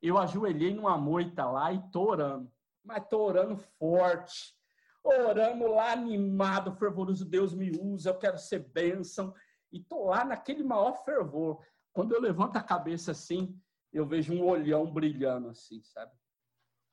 Eu 0.03 0.19
ajoelhei 0.19 0.75
numa 0.75 0.99
moita 0.99 1.45
lá 1.47 1.73
e 1.73 1.91
tô 1.91 2.11
orando 2.11 2.51
mas 2.87 3.03
estou 3.03 3.23
orando 3.23 3.57
forte, 3.57 4.57
orando 5.03 5.67
lá 5.67 5.93
animado, 5.93 6.73
fervoroso, 6.77 7.25
Deus 7.25 7.53
me 7.53 7.71
usa, 7.79 8.11
eu 8.11 8.19
quero 8.19 8.39
ser 8.39 8.61
bênção, 8.61 9.35
e 9.73 9.79
estou 9.79 10.07
lá 10.07 10.25
naquele 10.25 10.63
maior 10.63 11.05
fervor. 11.05 11.61
Quando 11.93 12.15
eu 12.15 12.21
levanto 12.21 12.57
a 12.57 12.63
cabeça 12.63 13.11
assim, 13.11 13.61
eu 13.93 14.07
vejo 14.07 14.33
um 14.33 14.45
olhão 14.45 14.91
brilhando 14.91 15.49
assim, 15.49 15.83
sabe? 15.83 16.13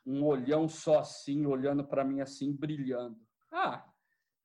Um 0.05 0.25
olhão 0.25 0.67
só 0.67 0.99
assim, 0.99 1.45
olhando 1.45 1.85
para 1.85 2.03
mim 2.03 2.19
assim, 2.19 2.51
brilhando. 2.51 3.19
Ah, 3.51 3.85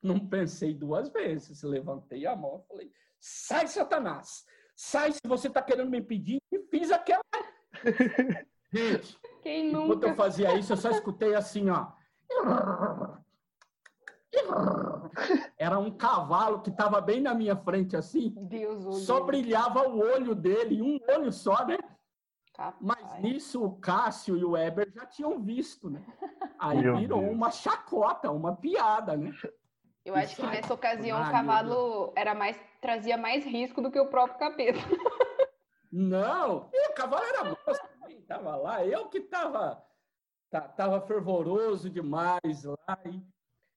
não 0.03 0.19
pensei 0.19 0.75
duas 0.75 1.09
vezes, 1.09 1.63
levantei 1.63 2.27
a 2.27 2.37
mão 2.37 2.63
e 2.65 2.69
falei, 2.69 2.93
sai 3.21 3.67
Satanás, 3.67 4.45
sai 4.75 5.13
se 5.13 5.21
você 5.27 5.49
está 5.49 5.61
querendo 5.63 5.91
me 5.91 5.99
impedir, 5.99 6.41
e 6.53 6.59
fiz 6.71 6.91
aquela... 6.91 7.23
Gente, 8.73 9.19
Quem 9.43 9.69
Enquanto 9.71 9.89
nunca? 9.89 10.09
eu 10.09 10.15
fazia 10.15 10.59
isso, 10.59 10.73
eu 10.73 10.77
só 10.77 10.91
escutei 10.91 11.35
assim, 11.35 11.71
ó. 11.71 11.93
Era 15.57 15.79
um 15.79 15.91
cavalo 15.91 16.61
que 16.61 16.71
estava 16.71 17.01
bem 17.01 17.21
na 17.21 17.35
minha 17.35 17.57
frente, 17.57 17.97
assim. 17.97 18.35
Deus 18.37 19.05
Só 19.05 19.19
livre. 19.19 19.43
brilhava 19.43 19.89
o 19.89 19.99
olho 19.99 20.35
dele, 20.35 20.83
um 20.83 20.99
olho 21.09 21.33
só, 21.33 21.65
né? 21.67 21.79
Capaz. 22.55 22.77
Mas 22.81 23.21
nisso 23.23 23.65
o 23.65 23.77
Cássio 23.79 24.37
e 24.37 24.45
o 24.45 24.51
Weber 24.51 24.91
já 24.93 25.07
tinham 25.07 25.41
visto, 25.41 25.89
né? 25.89 26.05
Aí 26.59 26.83
Meu 26.83 26.97
virou 26.99 27.21
Deus. 27.21 27.33
uma 27.33 27.51
chacota, 27.51 28.31
uma 28.31 28.55
piada, 28.55 29.17
né? 29.17 29.33
Eu 30.09 30.15
acho 30.17 30.37
que 30.37 30.43
nessa 30.47 30.73
ocasião 30.73 31.21
o 31.21 31.31
cavalo 31.31 32.13
era 32.17 32.35
mais, 32.35 32.59
trazia 32.81 33.19
mais 33.19 33.45
risco 33.45 33.83
do 33.83 33.91
que 33.91 34.01
o 34.01 34.07
próprio 34.07 34.39
capeta. 34.39 34.79
Não, 35.93 36.71
e 36.73 36.89
o 36.89 36.95
cavalo 36.95 37.25
era 37.27 37.45
moço 37.45 37.81
também, 38.01 38.23
tava 38.23 38.57
lá. 38.57 38.85
Eu 38.87 39.09
que 39.09 39.21
tava, 39.21 39.85
tá- 40.51 40.63
tava 40.63 41.01
fervoroso 41.03 41.91
demais 41.91 42.65
lá 42.65 42.99
e, 43.05 43.23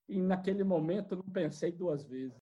e 0.08 0.22
naquele 0.22 0.64
momento 0.64 1.16
não 1.16 1.24
pensei 1.30 1.70
duas 1.70 2.02
vezes. 2.04 2.34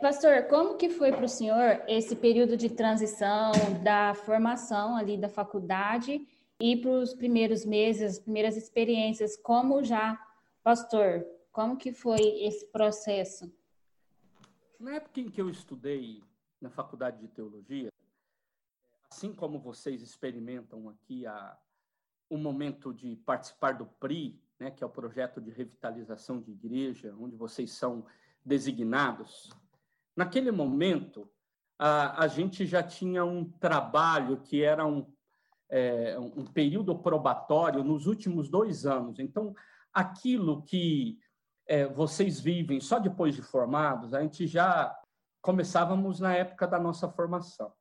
Pastor, 0.00 0.42
como 0.48 0.76
que 0.76 0.90
foi 0.90 1.12
para 1.12 1.24
o 1.24 1.28
senhor 1.28 1.82
esse 1.86 2.16
período 2.16 2.56
de 2.56 2.68
transição 2.68 3.52
da 3.84 4.12
formação 4.12 4.96
ali 4.96 5.16
da 5.16 5.28
faculdade 5.28 6.26
e 6.60 6.76
para 6.76 6.90
os 6.90 7.14
primeiros 7.14 7.64
meses, 7.64 8.14
as 8.14 8.18
primeiras 8.18 8.56
experiências 8.56 9.36
como 9.36 9.84
já 9.84 10.20
pastor? 10.64 11.24
Como 11.56 11.78
que 11.78 11.90
foi 11.90 12.20
esse 12.42 12.66
processo? 12.66 13.50
Na 14.78 14.96
época 14.96 15.22
em 15.22 15.30
que 15.30 15.40
eu 15.40 15.48
estudei 15.48 16.22
na 16.60 16.68
faculdade 16.68 17.18
de 17.18 17.28
teologia, 17.28 17.90
assim 19.10 19.32
como 19.32 19.58
vocês 19.58 20.02
experimentam 20.02 20.90
aqui 20.90 21.26
a, 21.26 21.56
o 22.28 22.36
momento 22.36 22.92
de 22.92 23.16
participar 23.16 23.72
do 23.72 23.86
PRI, 23.86 24.38
né, 24.60 24.70
que 24.70 24.84
é 24.84 24.86
o 24.86 24.90
projeto 24.90 25.40
de 25.40 25.50
revitalização 25.50 26.42
de 26.42 26.52
igreja, 26.52 27.16
onde 27.18 27.34
vocês 27.36 27.72
são 27.72 28.04
designados, 28.44 29.48
naquele 30.14 30.50
momento 30.50 31.26
a, 31.78 32.22
a 32.22 32.28
gente 32.28 32.66
já 32.66 32.82
tinha 32.82 33.24
um 33.24 33.50
trabalho 33.50 34.42
que 34.42 34.62
era 34.62 34.84
um, 34.84 35.10
é, 35.70 36.18
um 36.18 36.44
período 36.44 36.98
probatório 36.98 37.82
nos 37.82 38.06
últimos 38.06 38.50
dois 38.50 38.84
anos. 38.84 39.18
Então, 39.18 39.56
aquilo 39.90 40.62
que 40.62 41.18
é, 41.66 41.86
vocês 41.86 42.40
vivem 42.40 42.80
só 42.80 42.98
depois 42.98 43.34
de 43.34 43.42
formados, 43.42 44.14
a 44.14 44.22
gente 44.22 44.46
já 44.46 44.96
começávamos 45.42 46.20
na 46.20 46.34
época 46.34 46.66
da 46.66 46.78
nossa 46.78 47.08
formação. 47.08 47.72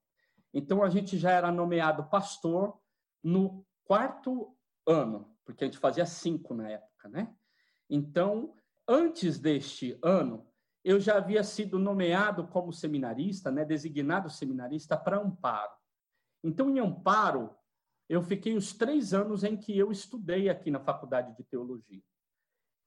Então, 0.54 0.84
a 0.84 0.90
gente 0.90 1.18
já 1.18 1.32
era 1.32 1.52
nomeado 1.52 2.10
pastor 2.10 2.80
no 3.24 3.66
quarto 3.84 4.56
ano, 4.88 5.36
porque 5.44 5.64
a 5.64 5.68
gente 5.68 5.80
fazia 5.80 6.06
cinco 6.06 6.54
na 6.54 6.70
época, 6.70 7.10
né? 7.10 7.36
Então, 7.90 8.56
antes 8.88 9.40
deste 9.40 9.98
ano, 10.04 10.48
eu 10.84 11.00
já 11.00 11.18
havia 11.18 11.44
sido 11.44 11.80
nomeado 11.80 12.48
como 12.48 12.72
seminarista, 12.72 13.52
né, 13.52 13.66
designado 13.66 14.30
seminarista 14.30 14.96
para 14.96 15.20
Amparo. 15.20 15.74
Então, 16.44 16.70
em 16.70 16.80
Amparo, 16.80 17.56
eu 18.08 18.22
fiquei 18.22 18.56
os 18.56 18.74
três 18.74 19.14
anos 19.14 19.44
em 19.44 19.58
que 19.58 19.76
eu 19.76 19.92
estudei 19.92 20.48
aqui 20.48 20.70
na 20.70 20.80
Faculdade 20.80 21.36
de 21.36 21.44
Teologia. 21.44 22.04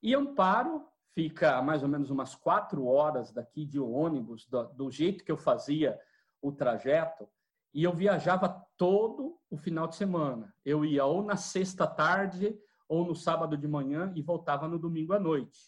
E 0.03 0.15
Amparo 0.15 0.87
fica 1.15 1.61
mais 1.61 1.83
ou 1.83 1.89
menos 1.89 2.11
umas 2.11 2.35
quatro 2.35 2.87
horas 2.87 3.33
daqui 3.33 3.65
de 3.65 3.81
ônibus, 3.81 4.47
do, 4.47 4.63
do 4.69 4.91
jeito 4.91 5.25
que 5.25 5.33
eu 5.33 5.37
fazia 5.37 5.99
o 6.41 6.53
trajeto, 6.53 7.29
e 7.75 7.83
eu 7.83 7.93
viajava 7.93 8.65
todo 8.77 9.37
o 9.51 9.57
final 9.57 9.89
de 9.89 9.97
semana. 9.97 10.55
Eu 10.65 10.85
ia 10.85 11.05
ou 11.05 11.23
na 11.23 11.37
sexta 11.37 11.87
tarde 11.87 12.57
ou 12.89 13.05
no 13.05 13.15
sábado 13.15 13.57
de 13.57 13.69
manhã 13.69 14.13
e 14.15 14.23
voltava 14.23 14.69
no 14.69 14.79
domingo 14.79 15.13
à 15.13 15.19
noite. 15.19 15.59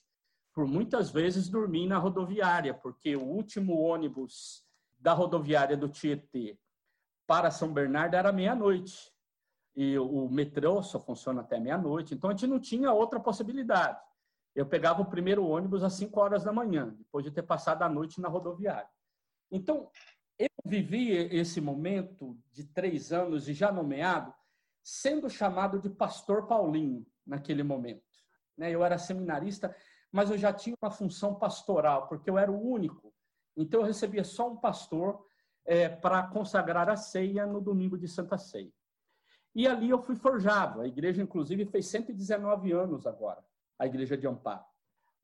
Por 0.55 0.67
muitas 0.67 1.11
vezes 1.11 1.49
dormi 1.49 1.87
na 1.87 1.99
rodoviária, 1.99 2.73
porque 2.73 3.15
o 3.17 3.25
último 3.25 3.77
ônibus 3.77 4.65
da 4.99 5.13
rodoviária 5.13 5.77
do 5.77 5.89
Tietê 5.89 6.59
para 7.27 7.51
São 7.51 7.73
Bernardo 7.73 8.15
era 8.15 8.33
meia-noite. 8.33 9.13
E 9.77 9.99
o 9.99 10.29
metrô 10.29 10.83
só 10.83 10.99
funciona 10.99 11.43
até 11.43 11.59
meia-noite, 11.61 12.15
então 12.15 12.31
a 12.31 12.33
gente 12.33 12.47
não 12.47 12.59
tinha 12.59 12.93
outra 12.93 13.21
possibilidade 13.21 14.01
eu 14.55 14.67
pegava 14.67 15.03
o 15.03 15.07
primeiro 15.07 15.47
ônibus 15.47 15.83
às 15.83 15.95
5 15.95 16.19
horas 16.21 16.45
da 16.45 16.53
manhã, 16.53 16.95
depois 16.99 17.25
de 17.25 17.31
ter 17.31 17.43
passado 17.43 17.83
a 17.83 17.89
noite 17.89 18.21
na 18.21 18.29
rodoviária. 18.29 18.89
Então, 19.51 19.91
eu 20.39 20.49
vivi 20.65 21.13
esse 21.13 21.61
momento 21.61 22.39
de 22.53 22.65
três 22.65 23.13
anos 23.13 23.49
e 23.49 23.55
já 23.55 23.71
nomeado, 23.71 24.35
sendo 24.83 25.29
chamado 25.29 25.79
de 25.79 25.89
pastor 25.89 26.47
Paulinho 26.47 27.07
naquele 27.27 27.63
momento. 27.63 28.03
Né? 28.57 28.71
Eu 28.71 28.85
era 28.85 28.99
seminarista, 28.99 29.75
mas 30.11 30.31
eu 30.31 30.39
já 30.39 30.53
tinha 30.53 30.77
uma 30.83 30.91
função 30.91 31.35
pastoral, 31.35 32.09
porque 32.09 32.29
eu 32.29 32.39
era 32.39 32.51
o 32.51 32.61
único. 32.61 33.15
Então, 33.57 33.81
eu 33.81 33.87
recebia 33.87 34.25
só 34.25 34.51
um 34.51 34.57
pastor 34.57 35.25
é, 35.65 35.89
para 35.89 36.27
consagrar 36.27 36.89
a 36.89 36.97
ceia 36.97 37.47
no 37.47 37.61
domingo 37.61 37.97
de 37.97 38.09
Santa 38.09 38.39
Ceia. 38.39 38.73
E 39.55 39.67
ali 39.67 39.91
eu 39.91 40.01
fui 40.03 40.17
forjado. 40.17 40.81
A 40.81 40.87
igreja, 40.87 41.23
inclusive, 41.23 41.67
fez 41.67 41.87
119 41.87 42.73
anos 42.73 43.07
agora 43.07 43.45
a 43.81 43.87
Igreja 43.87 44.17
de 44.17 44.27
Amparo. 44.27 44.65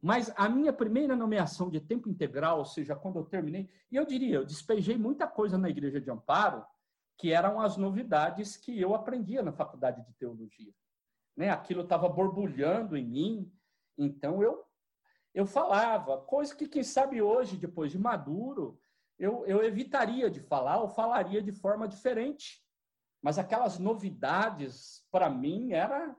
Mas 0.00 0.32
a 0.36 0.48
minha 0.48 0.72
primeira 0.72 1.14
nomeação 1.14 1.70
de 1.70 1.80
tempo 1.80 2.08
integral, 2.08 2.58
ou 2.58 2.64
seja, 2.64 2.96
quando 2.96 3.18
eu 3.18 3.24
terminei, 3.24 3.68
e 3.90 3.96
eu 3.96 4.04
diria, 4.04 4.36
eu 4.36 4.44
despejei 4.44 4.96
muita 4.96 5.26
coisa 5.26 5.58
na 5.58 5.68
Igreja 5.68 6.00
de 6.00 6.10
Amparo, 6.10 6.64
que 7.18 7.32
eram 7.32 7.60
as 7.60 7.76
novidades 7.76 8.56
que 8.56 8.80
eu 8.80 8.94
aprendia 8.94 9.42
na 9.42 9.52
faculdade 9.52 10.04
de 10.04 10.12
teologia. 10.14 10.72
Né? 11.36 11.50
Aquilo 11.50 11.82
estava 11.82 12.08
borbulhando 12.08 12.96
em 12.96 13.04
mim, 13.04 13.52
então 13.96 14.42
eu 14.42 14.64
eu 15.34 15.44
falava, 15.44 16.22
coisa 16.22 16.56
que 16.56 16.66
quem 16.66 16.82
sabe 16.82 17.20
hoje, 17.20 17.58
depois 17.58 17.92
de 17.92 17.98
maduro, 17.98 18.80
eu, 19.18 19.44
eu 19.46 19.62
evitaria 19.62 20.30
de 20.30 20.40
falar 20.40 20.80
ou 20.80 20.88
falaria 20.88 21.42
de 21.42 21.52
forma 21.52 21.86
diferente. 21.86 22.64
Mas 23.20 23.38
aquelas 23.38 23.78
novidades, 23.78 25.04
para 25.10 25.28
mim, 25.28 25.72
era 25.72 26.16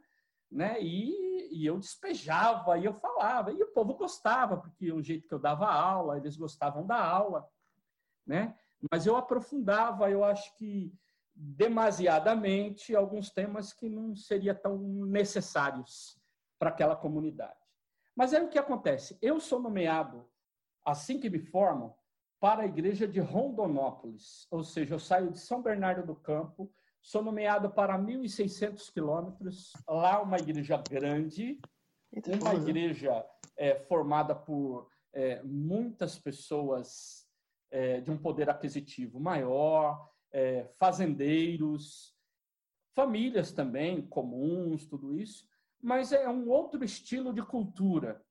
né? 0.52 0.82
E, 0.82 1.50
e, 1.52 1.66
eu 1.66 1.78
despejava, 1.78 2.78
e 2.78 2.86
eu 2.86 2.94
falava, 2.94 3.52
e 3.52 3.62
o 3.62 3.72
povo 3.72 3.94
gostava, 3.96 4.58
porque 4.58 4.92
o 4.92 5.02
jeito 5.02 5.28
que 5.28 5.34
eu 5.34 5.40
dava 5.40 5.68
aula, 5.68 6.18
eles 6.18 6.36
gostavam 6.36 6.86
da 6.86 7.02
aula, 7.04 7.48
né? 8.26 8.56
Mas 8.92 9.06
eu 9.06 9.16
aprofundava, 9.16 10.10
eu 10.10 10.24
acho 10.24 10.56
que 10.56 10.94
demasiadamente, 11.34 12.96
alguns 12.96 13.30
temas 13.30 13.72
que 13.72 13.88
não 13.88 14.16
seriam 14.16 14.56
tão 14.56 14.78
necessários 14.78 16.20
para 16.58 16.70
aquela 16.70 16.96
comunidade. 16.96 17.60
Mas 18.16 18.34
é 18.34 18.42
o 18.42 18.50
que 18.50 18.58
acontece. 18.58 19.18
Eu 19.22 19.40
sou 19.40 19.60
nomeado, 19.60 20.28
assim 20.84 21.20
que 21.20 21.30
me 21.30 21.40
formo, 21.40 21.96
para 22.40 22.64
a 22.64 22.66
igreja 22.66 23.08
de 23.08 23.20
Rondonópolis, 23.20 24.48
ou 24.50 24.64
seja, 24.64 24.96
eu 24.96 25.00
saio 25.00 25.32
de 25.32 25.40
São 25.40 25.62
Bernardo 25.62 26.06
do 26.06 26.16
Campo, 26.16 26.72
Sou 27.02 27.24
nomeado 27.24 27.70
para 27.70 27.98
1.600 27.98 28.92
quilômetros, 28.92 29.72
lá 29.88 30.22
uma 30.22 30.38
igreja 30.38 30.78
grande, 30.78 31.60
uma 32.42 32.54
igreja 32.56 33.26
é, 33.56 33.76
formada 33.76 34.36
por 34.36 34.90
é, 35.14 35.42
muitas 35.44 36.20
pessoas 36.20 37.28
é, 37.72 38.02
de 38.02 38.12
um 38.12 38.18
poder 38.18 38.50
aquisitivo 38.50 39.20
maior, 39.20 40.10
é, 40.32 40.66
fazendeiros, 40.78 42.16
famílias 42.94 43.52
também 43.52 44.02
comuns, 44.02 44.86
tudo 44.86 45.14
isso, 45.14 45.48
mas 45.82 46.12
é 46.12 46.28
um 46.28 46.50
outro 46.50 46.84
estilo 46.84 47.34
de 47.34 47.42
cultura. 47.42 48.22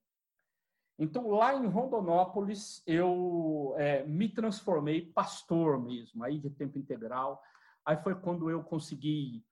Então, 0.98 1.28
lá 1.28 1.54
em 1.54 1.66
Rondonópolis, 1.66 2.82
eu 2.86 3.74
é, 3.76 4.02
me 4.04 4.28
transformei 4.28 5.02
pastor 5.12 5.78
mesmo, 5.80 6.24
aí 6.24 6.38
de 6.38 6.50
tempo 6.50 6.78
integral. 6.78 7.42
Aí 7.86 7.96
foi 7.96 8.16
quando 8.16 8.50
eu 8.50 8.64
consegui, 8.64 9.46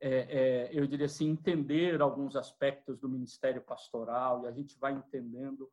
é, 0.00 0.10
é, 0.10 0.70
eu 0.72 0.86
diria 0.86 1.04
assim, 1.04 1.28
entender 1.28 2.00
alguns 2.00 2.34
aspectos 2.34 2.98
do 2.98 3.10
ministério 3.10 3.60
pastoral 3.60 4.42
e 4.42 4.46
a 4.46 4.52
gente 4.52 4.78
vai 4.78 4.94
entendendo. 4.94 5.70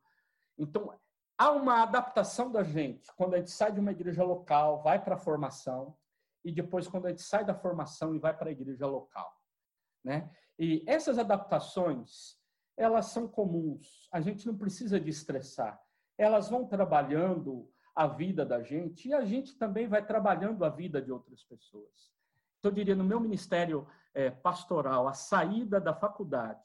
Então, 0.58 0.94
há 1.38 1.50
uma 1.50 1.82
adaptação 1.82 2.52
da 2.52 2.62
gente 2.62 3.10
quando 3.16 3.34
a 3.34 3.38
gente 3.38 3.50
sai 3.50 3.72
de 3.72 3.80
uma 3.80 3.92
igreja 3.92 4.22
local, 4.22 4.82
vai 4.82 5.02
para 5.02 5.14
a 5.14 5.18
formação, 5.18 5.96
e 6.44 6.52
depois 6.52 6.86
quando 6.86 7.06
a 7.06 7.08
gente 7.08 7.22
sai 7.22 7.46
da 7.46 7.54
formação 7.54 8.14
e 8.14 8.18
vai 8.18 8.36
para 8.36 8.50
a 8.50 8.52
igreja 8.52 8.86
local. 8.86 9.32
Né? 10.04 10.30
E 10.58 10.84
essas 10.86 11.18
adaptações, 11.18 12.36
elas 12.76 13.06
são 13.06 13.26
comuns, 13.26 14.06
a 14.12 14.20
gente 14.20 14.46
não 14.46 14.56
precisa 14.58 15.00
de 15.00 15.08
estressar. 15.08 15.80
Elas 16.18 16.50
vão 16.50 16.66
trabalhando 16.66 17.71
a 17.94 18.06
vida 18.06 18.44
da 18.44 18.62
gente 18.62 19.08
e 19.08 19.14
a 19.14 19.24
gente 19.24 19.56
também 19.56 19.86
vai 19.86 20.04
trabalhando 20.04 20.64
a 20.64 20.68
vida 20.68 21.00
de 21.00 21.12
outras 21.12 21.44
pessoas. 21.44 22.12
Então, 22.58 22.70
eu 22.70 22.74
diria, 22.74 22.94
no 22.94 23.04
meu 23.04 23.20
ministério 23.20 23.86
é, 24.14 24.30
pastoral, 24.30 25.08
a 25.08 25.12
saída 25.12 25.80
da 25.80 25.94
faculdade 25.94 26.62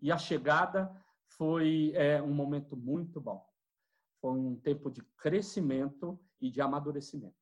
e 0.00 0.12
a 0.12 0.18
chegada 0.18 0.90
foi 1.26 1.92
é, 1.94 2.22
um 2.22 2.32
momento 2.32 2.76
muito 2.76 3.20
bom. 3.20 3.46
Foi 4.20 4.32
um 4.32 4.56
tempo 4.56 4.90
de 4.90 5.02
crescimento 5.16 6.18
e 6.40 6.50
de 6.50 6.60
amadurecimento. 6.60 7.36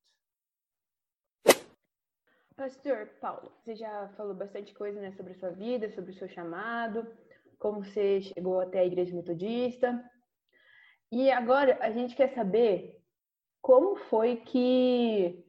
Pastor 2.57 3.09
Paulo, 3.21 3.53
você 3.59 3.77
já 3.77 4.09
falou 4.17 4.35
bastante 4.35 4.73
coisa 4.73 4.99
né, 4.99 5.13
sobre 5.13 5.33
a 5.33 5.39
sua 5.39 5.51
vida, 5.51 5.91
sobre 5.91 6.13
o 6.13 6.15
seu 6.15 6.27
chamado, 6.27 7.07
como 7.59 7.85
você 7.85 8.23
chegou 8.23 8.61
até 8.61 8.81
a 8.81 8.87
Igreja 8.87 9.15
Metodista. 9.15 10.03
E 11.13 11.31
agora 11.31 11.79
a 11.83 11.91
gente 11.91 12.17
quer 12.17 12.35
saber 12.35 12.99
como 13.67 13.97
foi 13.97 14.37
que 14.37 15.45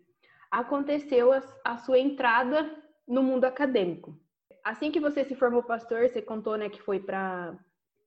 aconteceu 0.49 1.31
a, 1.31 1.43
a 1.63 1.77
sua 1.77 1.99
entrada 1.99 2.67
no 3.07 3.21
mundo 3.21 3.45
acadêmico. 3.45 4.19
Assim 4.63 4.91
que 4.91 4.99
você 4.99 5.23
se 5.23 5.35
formou 5.35 5.61
pastor, 5.61 6.09
você 6.09 6.19
contou, 6.19 6.57
né, 6.57 6.67
que 6.67 6.81
foi 6.81 6.99
para 6.99 7.55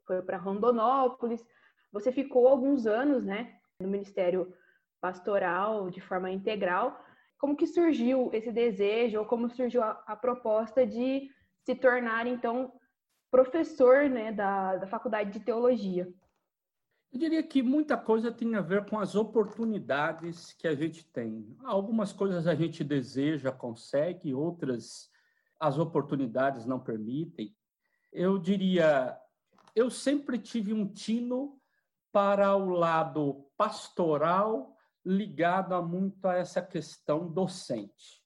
foi 0.04 0.20
Rondonópolis. 0.36 1.46
Você 1.92 2.10
ficou 2.10 2.48
alguns 2.48 2.88
anos, 2.88 3.24
né, 3.24 3.54
no 3.80 3.86
ministério 3.86 4.52
pastoral 5.00 5.88
de 5.90 6.00
forma 6.00 6.28
integral. 6.28 7.00
Como 7.38 7.54
que 7.56 7.68
surgiu 7.68 8.30
esse 8.32 8.50
desejo 8.50 9.20
ou 9.20 9.24
como 9.24 9.48
surgiu 9.48 9.80
a, 9.80 10.02
a 10.08 10.16
proposta 10.16 10.84
de 10.84 11.30
se 11.64 11.76
tornar 11.76 12.26
então 12.26 12.72
professor, 13.30 14.10
né, 14.10 14.32
da, 14.32 14.74
da 14.74 14.88
faculdade 14.88 15.30
de 15.30 15.38
teologia? 15.38 16.12
Eu 17.12 17.18
diria 17.18 17.42
que 17.42 17.60
muita 17.60 17.96
coisa 17.96 18.30
tem 18.30 18.54
a 18.54 18.60
ver 18.60 18.88
com 18.88 18.98
as 18.98 19.16
oportunidades 19.16 20.52
que 20.52 20.68
a 20.68 20.74
gente 20.76 21.04
tem. 21.04 21.56
Algumas 21.64 22.12
coisas 22.12 22.46
a 22.46 22.54
gente 22.54 22.84
deseja, 22.84 23.50
consegue, 23.50 24.32
outras 24.32 25.10
as 25.58 25.76
oportunidades 25.76 26.64
não 26.64 26.78
permitem. 26.78 27.54
Eu 28.12 28.38
diria, 28.38 29.18
eu 29.74 29.90
sempre 29.90 30.38
tive 30.38 30.72
um 30.72 30.86
tino 30.86 31.60
para 32.12 32.56
o 32.56 32.70
lado 32.70 33.46
pastoral 33.56 34.76
ligado 35.04 35.80
muito 35.82 36.26
a 36.26 36.36
essa 36.36 36.62
questão 36.62 37.30
docente. 37.30 38.22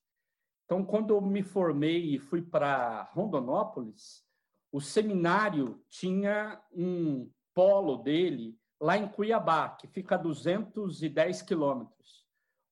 Então, 0.65 0.85
quando 0.85 1.15
eu 1.15 1.21
me 1.21 1.43
formei 1.43 2.15
e 2.15 2.19
fui 2.19 2.43
para 2.43 3.11
Rondonópolis, 3.13 4.25
o 4.71 4.81
seminário 4.81 5.83
tinha 5.89 6.63
um 6.73 7.31
polo 7.53 7.99
dele 7.99 8.59
lá 8.85 8.99
em 8.99 9.09
Cuiabá, 9.09 9.71
que 9.71 9.87
fica 9.87 10.15
a 10.15 10.19
210 10.19 11.41
quilômetros. 11.41 12.27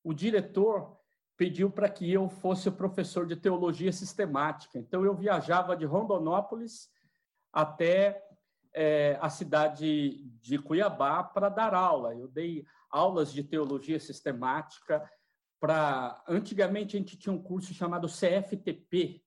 O 0.05 0.13
diretor 0.13 1.01
pediu 1.39 1.71
para 1.71 1.89
que 1.89 2.13
eu 2.13 2.29
fosse 2.29 2.71
professor 2.71 3.27
de 3.27 3.35
teologia 3.35 3.91
sistemática. 3.91 4.79
Então, 4.79 5.07
eu 5.07 5.15
viajava 5.15 5.75
de 5.75 5.87
Rondonópolis 5.87 6.91
até 7.51 8.23
é, 8.75 9.17
a 9.23 9.31
cidade 9.31 10.23
de 10.43 10.59
Cuiabá 10.59 11.25
para 11.25 11.49
dar 11.49 11.73
aula. 11.73 12.15
Eu 12.15 12.29
dei 12.29 12.67
aulas 12.91 13.33
de 13.33 13.43
teologia 13.43 13.99
sistemática 13.99 15.11
para. 15.59 16.23
Antigamente, 16.29 16.95
a 16.95 16.99
gente 16.99 17.17
tinha 17.17 17.33
um 17.33 17.43
curso 17.43 17.73
chamado 17.73 18.07
CFTP, 18.07 19.25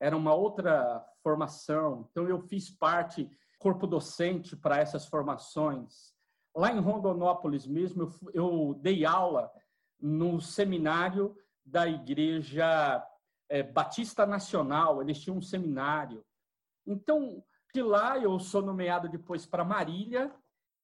era 0.00 0.16
uma 0.16 0.34
outra 0.34 1.06
formação. 1.22 2.08
Então, 2.10 2.28
eu 2.28 2.40
fiz 2.40 2.68
parte 2.68 3.30
corpo 3.60 3.86
docente 3.86 4.56
para 4.56 4.78
essas 4.78 5.06
formações. 5.06 6.14
Lá 6.56 6.72
em 6.72 6.80
Rondonópolis 6.80 7.66
mesmo, 7.66 8.10
eu, 8.32 8.74
dei 8.80 9.04
aula 9.04 9.52
no 10.00 10.40
seminário 10.40 11.36
da 11.64 11.86
Igreja 11.86 13.06
é, 13.50 13.62
Batista 13.62 14.24
Nacional, 14.24 15.02
eles 15.02 15.20
tinham 15.20 15.36
um 15.36 15.42
seminário. 15.42 16.24
Então, 16.86 17.44
de 17.72 17.82
lá 17.82 18.18
eu 18.18 18.40
sou 18.40 18.62
nomeado 18.62 19.08
depois 19.10 19.44
para 19.44 19.62
Marília. 19.62 20.34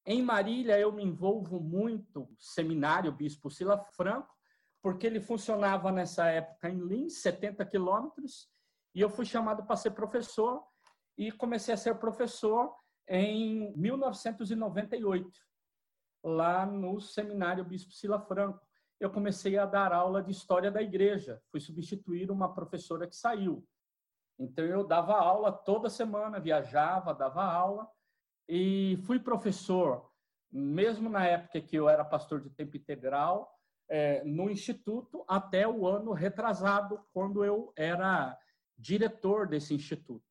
Em 0.05 0.23
Marília 0.23 0.79
eu 0.79 0.93
me 0.93 1.03
envolvo 1.03 1.59
muito 1.59 2.29
seminário 2.39 3.11
Bispo 3.11 3.51
Sila 3.51 3.83
Franco, 3.97 4.33
porque 4.83 5.07
ele 5.07 5.19
funcionava 5.19 5.91
nessa 5.91 6.27
época 6.27 6.69
em 6.69 6.79
Lins, 6.79 7.23
70 7.23 7.65
quilômetros, 7.65 8.49
e 8.95 9.01
eu 9.01 9.09
fui 9.09 9.25
chamado 9.25 9.65
para 9.65 9.77
ser 9.77 9.93
professor 9.93 10.63
e 11.17 11.33
comecei 11.33 11.75
a 11.75 11.77
ser 11.77 11.99
professor 11.99 12.75
em 13.09 13.73
1998, 13.77 15.31
lá 16.23 16.67
no 16.67 17.01
seminário 17.01 17.65
Bispo 17.65 17.93
Sila 17.93 18.21
Franco 18.21 18.67
eu 18.99 19.11
comecei 19.11 19.59
a 19.59 19.67
dar 19.67 19.93
aula 19.93 20.23
de 20.23 20.33
história 20.33 20.71
da 20.71 20.83
igreja. 20.83 21.41
Fui 21.51 21.61
substituir 21.61 22.31
uma 22.31 22.55
professora 22.55 23.07
que 23.07 23.15
saiu. 23.15 23.67
Então 24.39 24.65
eu 24.65 24.87
dava 24.87 25.15
aula 25.15 25.53
toda 25.53 25.91
semana, 25.91 26.41
viajava, 26.41 27.15
dava 27.15 27.43
aula 27.43 27.89
e 28.49 28.99
fui 29.05 29.19
professor, 29.19 30.11
mesmo 30.51 31.09
na 31.09 31.27
época 31.27 31.61
que 31.61 31.77
eu 31.77 31.89
era 31.89 32.05
pastor 32.05 32.41
de 32.41 32.51
tempo 32.51 32.77
integral, 32.77 33.51
é, 33.89 34.23
no 34.25 34.51
instituto 34.51 35.25
até 35.29 35.67
o 35.67 35.87
ano 35.87 36.13
retrasado, 36.13 37.01
quando 37.13 37.45
eu 37.45 37.73
era 37.77 38.37
diretor 38.77 39.47
desse 39.49 39.75
instituto. 39.75 40.26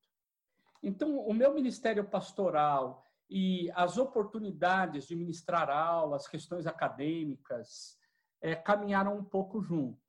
Então, 0.82 1.18
o 1.20 1.34
meu 1.34 1.54
ministério 1.54 2.04
pastoral 2.04 3.06
e 3.30 3.72
as 3.74 3.98
oportunidades 3.98 5.08
de 5.08 5.16
ministrar 5.16 5.70
aulas, 5.70 6.28
questões 6.28 6.68
acadêmicas, 6.68 7.98
é, 8.42 8.56
caminharam 8.56 9.18
um 9.18 9.24
pouco 9.24 9.62
junto. 9.62 10.00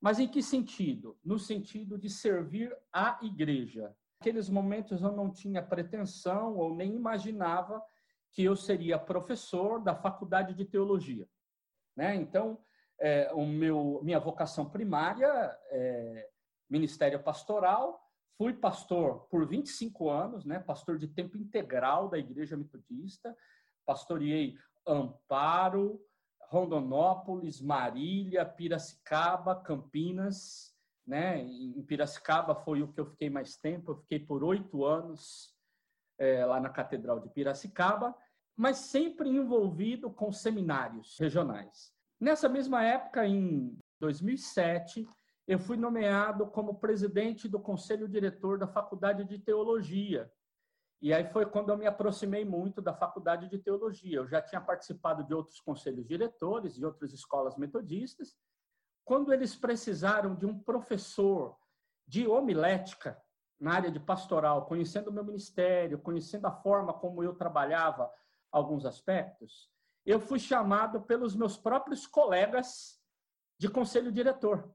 Mas 0.00 0.18
em 0.18 0.28
que 0.28 0.42
sentido? 0.42 1.18
No 1.24 1.38
sentido 1.38 1.98
de 1.98 2.08
servir 2.08 2.76
a 2.92 3.18
igreja. 3.22 3.94
Naqueles 4.20 4.48
momentos 4.48 5.02
eu 5.02 5.12
não 5.12 5.32
tinha 5.32 5.62
pretensão 5.62 6.56
ou 6.56 6.74
nem 6.74 6.94
imaginava 6.94 7.82
que 8.32 8.44
eu 8.44 8.54
seria 8.54 8.98
professor 8.98 9.82
da 9.82 9.94
faculdade 9.94 10.54
de 10.54 10.64
teologia. 10.64 11.26
Né? 11.96 12.14
Então, 12.16 12.58
é, 13.00 13.32
o 13.32 13.46
meu, 13.46 14.00
minha 14.02 14.18
vocação 14.18 14.68
primária 14.68 15.28
é 15.70 16.28
ministério 16.68 17.22
pastoral. 17.22 18.07
Fui 18.38 18.54
pastor 18.54 19.26
por 19.28 19.44
25 19.44 20.08
anos, 20.08 20.44
né? 20.44 20.60
pastor 20.60 20.96
de 20.96 21.08
tempo 21.08 21.36
integral 21.36 22.08
da 22.08 22.16
Igreja 22.16 22.56
Metodista. 22.56 23.36
Pastoreei 23.84 24.56
Amparo, 24.86 26.00
Rondonópolis, 26.42 27.60
Marília, 27.60 28.46
Piracicaba, 28.46 29.56
Campinas. 29.56 30.72
Né? 31.04 31.40
Em 31.40 31.82
Piracicaba 31.82 32.54
foi 32.54 32.80
o 32.80 32.92
que 32.92 33.00
eu 33.00 33.06
fiquei 33.06 33.28
mais 33.28 33.56
tempo, 33.56 33.90
eu 33.90 33.96
fiquei 33.96 34.20
por 34.20 34.44
oito 34.44 34.84
anos 34.84 35.52
é, 36.16 36.44
lá 36.44 36.60
na 36.60 36.68
Catedral 36.68 37.18
de 37.18 37.28
Piracicaba, 37.30 38.14
mas 38.56 38.76
sempre 38.76 39.28
envolvido 39.28 40.12
com 40.12 40.30
seminários 40.30 41.18
regionais. 41.18 41.92
Nessa 42.20 42.48
mesma 42.48 42.84
época, 42.84 43.26
em 43.26 43.76
2007, 43.98 45.08
eu 45.48 45.58
fui 45.58 45.76
nomeado 45.76 46.46
como 46.46 46.78
presidente 46.78 47.48
do 47.48 47.58
conselho 47.58 48.06
diretor 48.06 48.58
da 48.58 48.68
Faculdade 48.68 49.24
de 49.24 49.38
Teologia 49.38 50.30
e 51.00 51.14
aí 51.14 51.24
foi 51.24 51.46
quando 51.46 51.68
eu 51.70 51.76
me 51.76 51.86
aproximei 51.86 52.44
muito 52.44 52.82
da 52.82 52.92
faculdade 52.92 53.48
de 53.48 53.58
teologia. 53.58 54.16
Eu 54.18 54.26
já 54.26 54.42
tinha 54.42 54.60
participado 54.60 55.22
de 55.22 55.32
outros 55.32 55.60
conselhos 55.60 56.06
diretores, 56.06 56.74
de 56.74 56.84
outras 56.84 57.12
escolas 57.12 57.56
metodistas. 57.56 58.36
Quando 59.04 59.32
eles 59.32 59.54
precisaram 59.54 60.34
de 60.34 60.44
um 60.44 60.58
professor 60.58 61.56
de 62.06 62.26
homilética 62.26 63.20
na 63.60 63.74
área 63.74 63.90
de 63.92 64.00
pastoral, 64.00 64.66
conhecendo 64.66 65.08
o 65.08 65.12
meu 65.12 65.24
ministério, 65.24 66.00
conhecendo 66.00 66.46
a 66.46 66.52
forma 66.52 66.92
como 66.92 67.22
eu 67.22 67.34
trabalhava 67.34 68.10
alguns 68.50 68.84
aspectos, 68.84 69.70
eu 70.04 70.18
fui 70.18 70.38
chamado 70.38 71.02
pelos 71.02 71.34
meus 71.36 71.56
próprios 71.56 72.06
colegas 72.06 73.00
de 73.56 73.68
conselho 73.68 74.10
diretor, 74.10 74.72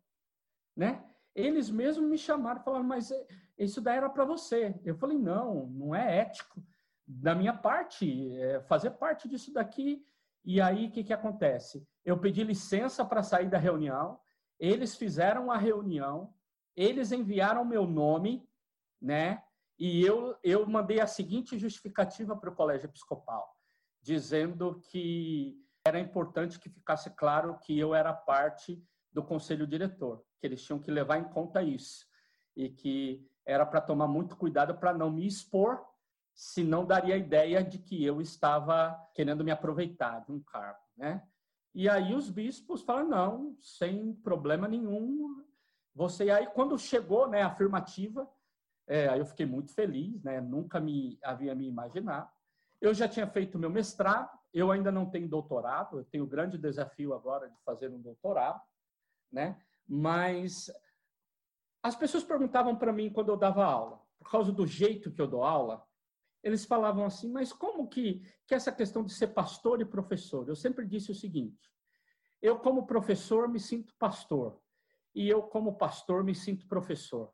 né? 0.75 1.03
Eles 1.35 1.69
mesmos 1.69 2.09
me 2.09 2.17
chamaram 2.17 2.61
e 2.61 2.63
falaram, 2.63 2.83
mas 2.83 3.11
isso 3.57 3.81
daí 3.81 3.97
era 3.97 4.09
para 4.09 4.25
você. 4.25 4.79
Eu 4.83 4.95
falei, 4.95 5.17
não, 5.17 5.67
não 5.67 5.95
é 5.95 6.19
ético. 6.19 6.63
Da 7.05 7.35
minha 7.35 7.53
parte, 7.53 8.35
é 8.37 8.61
fazer 8.61 8.91
parte 8.91 9.27
disso 9.27 9.51
daqui. 9.51 10.05
E 10.45 10.61
aí, 10.61 10.87
o 10.87 10.91
que, 10.91 11.03
que 11.03 11.13
acontece? 11.13 11.87
Eu 12.03 12.17
pedi 12.19 12.43
licença 12.43 13.05
para 13.05 13.23
sair 13.23 13.49
da 13.49 13.57
reunião, 13.57 14.19
eles 14.59 14.95
fizeram 14.95 15.51
a 15.51 15.57
reunião, 15.57 16.33
eles 16.75 17.11
enviaram 17.11 17.63
meu 17.65 17.87
nome, 17.87 18.47
né? 19.01 19.41
E 19.79 20.01
eu, 20.05 20.37
eu 20.43 20.65
mandei 20.67 20.99
a 20.99 21.07
seguinte 21.07 21.57
justificativa 21.57 22.35
para 22.35 22.49
o 22.49 22.55
colégio 22.55 22.87
episcopal, 22.87 23.55
dizendo 24.01 24.79
que 24.89 25.57
era 25.85 25.99
importante 25.99 26.59
que 26.59 26.69
ficasse 26.69 27.09
claro 27.11 27.57
que 27.59 27.77
eu 27.77 27.93
era 27.93 28.13
parte 28.13 28.81
do 29.13 29.23
conselho 29.23 29.67
diretor, 29.67 30.23
que 30.39 30.47
eles 30.47 30.63
tinham 30.63 30.79
que 30.79 30.91
levar 30.91 31.19
em 31.19 31.25
conta 31.25 31.61
isso 31.61 32.05
e 32.55 32.69
que 32.69 33.27
era 33.45 33.65
para 33.65 33.81
tomar 33.81 34.07
muito 34.07 34.35
cuidado 34.35 34.75
para 34.75 34.93
não 34.93 35.11
me 35.11 35.27
expor, 35.27 35.83
senão 36.33 36.85
daria 36.85 37.15
a 37.15 37.17
ideia 37.17 37.63
de 37.63 37.77
que 37.77 38.03
eu 38.03 38.21
estava 38.21 38.97
querendo 39.13 39.43
me 39.43 39.51
aproveitar 39.51 40.19
de 40.25 40.31
um 40.31 40.39
cargo, 40.39 40.79
né? 40.97 41.23
E 41.75 41.89
aí 41.89 42.13
os 42.13 42.29
bispos 42.29 42.83
falaram 42.83 43.09
não, 43.09 43.57
sem 43.59 44.13
problema 44.15 44.67
nenhum. 44.67 45.43
Você 45.95 46.29
aí 46.29 46.47
quando 46.47 46.77
chegou, 46.77 47.27
né, 47.27 47.41
afirmativa, 47.41 48.29
é, 48.87 49.07
aí 49.07 49.19
eu 49.19 49.25
fiquei 49.25 49.45
muito 49.45 49.73
feliz, 49.73 50.21
né? 50.23 50.41
Nunca 50.41 50.79
me 50.79 51.19
havia 51.23 51.53
me 51.55 51.67
imaginado. 51.67 52.29
Eu 52.81 52.93
já 52.93 53.07
tinha 53.07 53.27
feito 53.27 53.59
meu 53.59 53.69
mestrado, 53.69 54.29
eu 54.53 54.71
ainda 54.71 54.91
não 54.91 55.09
tenho 55.09 55.27
doutorado, 55.27 55.99
eu 55.99 56.05
tenho 56.05 56.23
o 56.25 56.27
grande 56.27 56.57
desafio 56.57 57.13
agora 57.13 57.49
de 57.49 57.57
fazer 57.63 57.89
um 57.89 58.01
doutorado, 58.01 58.61
né? 59.33 59.59
Mas 59.87 60.71
as 61.81 61.95
pessoas 61.95 62.23
perguntavam 62.23 62.75
para 62.75 62.93
mim 62.93 63.09
quando 63.09 63.29
eu 63.29 63.35
dava 63.35 63.65
aula, 63.65 64.01
por 64.19 64.29
causa 64.29 64.51
do 64.51 64.65
jeito 64.65 65.11
que 65.11 65.21
eu 65.21 65.27
dou 65.27 65.43
aula, 65.43 65.85
eles 66.43 66.65
falavam 66.65 67.05
assim, 67.05 67.31
mas 67.31 67.51
como 67.51 67.87
que, 67.87 68.21
que 68.45 68.53
essa 68.53 68.71
questão 68.71 69.03
de 69.03 69.11
ser 69.13 69.27
pastor 69.27 69.81
e 69.81 69.85
professor? 69.85 70.47
Eu 70.47 70.55
sempre 70.55 70.85
disse 70.85 71.11
o 71.11 71.15
seguinte, 71.15 71.71
eu 72.41 72.59
como 72.59 72.85
professor 72.85 73.47
me 73.47 73.59
sinto 73.59 73.93
pastor, 73.95 74.61
e 75.15 75.27
eu 75.27 75.43
como 75.43 75.77
pastor 75.77 76.23
me 76.23 76.35
sinto 76.35 76.67
professor. 76.67 77.33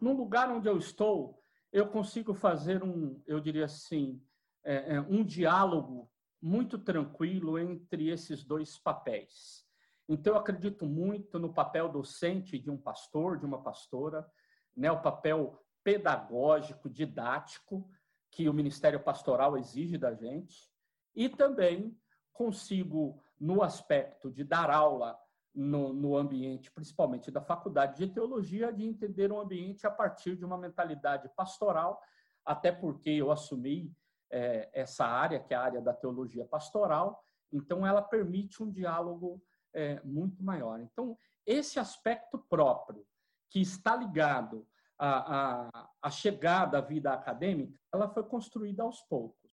Num 0.00 0.16
lugar 0.16 0.50
onde 0.50 0.68
eu 0.68 0.76
estou, 0.76 1.42
eu 1.72 1.88
consigo 1.88 2.34
fazer 2.34 2.82
um, 2.82 3.22
eu 3.26 3.40
diria 3.40 3.64
assim, 3.64 4.22
é, 4.62 4.96
é 4.96 5.00
um 5.00 5.24
diálogo 5.24 6.10
muito 6.40 6.78
tranquilo 6.78 7.58
entre 7.58 8.08
esses 8.08 8.44
dois 8.44 8.78
papéis. 8.78 9.64
Então, 10.12 10.32
eu 10.34 10.40
acredito 10.40 10.84
muito 10.86 11.38
no 11.38 11.54
papel 11.54 11.88
docente 11.88 12.58
de 12.58 12.68
um 12.68 12.76
pastor, 12.76 13.38
de 13.38 13.46
uma 13.46 13.62
pastora, 13.62 14.28
né, 14.76 14.90
o 14.90 15.00
papel 15.00 15.56
pedagógico, 15.84 16.90
didático, 16.90 17.88
que 18.28 18.48
o 18.48 18.52
Ministério 18.52 18.98
Pastoral 18.98 19.56
exige 19.56 19.96
da 19.96 20.12
gente, 20.12 20.68
e 21.14 21.28
também 21.28 21.96
consigo, 22.32 23.22
no 23.38 23.62
aspecto 23.62 24.32
de 24.32 24.42
dar 24.42 24.68
aula 24.68 25.16
no, 25.54 25.92
no, 25.92 26.16
ambiente, 26.16 26.72
principalmente 26.72 27.30
da 27.30 27.40
faculdade 27.40 28.04
de 28.04 28.12
teologia, 28.12 28.72
de 28.72 28.84
entender 28.84 29.30
um 29.30 29.38
ambiente 29.38 29.86
a 29.86 29.90
partir 29.92 30.34
de 30.34 30.44
uma 30.44 30.58
mentalidade 30.58 31.28
pastoral, 31.36 32.02
até 32.44 32.72
porque 32.72 33.10
eu 33.10 33.30
assumi 33.30 33.94
é, 34.28 34.68
essa 34.72 35.06
área, 35.06 35.38
que 35.38 35.54
é 35.54 35.56
a 35.56 35.62
área 35.62 35.80
da 35.80 35.94
teologia 35.94 36.44
pastoral, 36.44 37.24
então 37.52 37.86
ela 37.86 38.02
permite 38.02 38.60
um 38.60 38.68
diálogo 38.68 39.40
é, 39.74 40.00
muito 40.02 40.42
maior. 40.42 40.80
Então, 40.80 41.16
esse 41.46 41.78
aspecto 41.78 42.38
próprio, 42.38 43.06
que 43.48 43.60
está 43.60 43.96
ligado 43.96 44.66
à, 44.98 45.68
à, 45.68 45.90
à 46.02 46.10
chegada 46.10 46.78
à 46.78 46.80
vida 46.80 47.12
acadêmica, 47.12 47.76
ela 47.92 48.08
foi 48.08 48.22
construída 48.22 48.82
aos 48.82 49.00
poucos. 49.02 49.50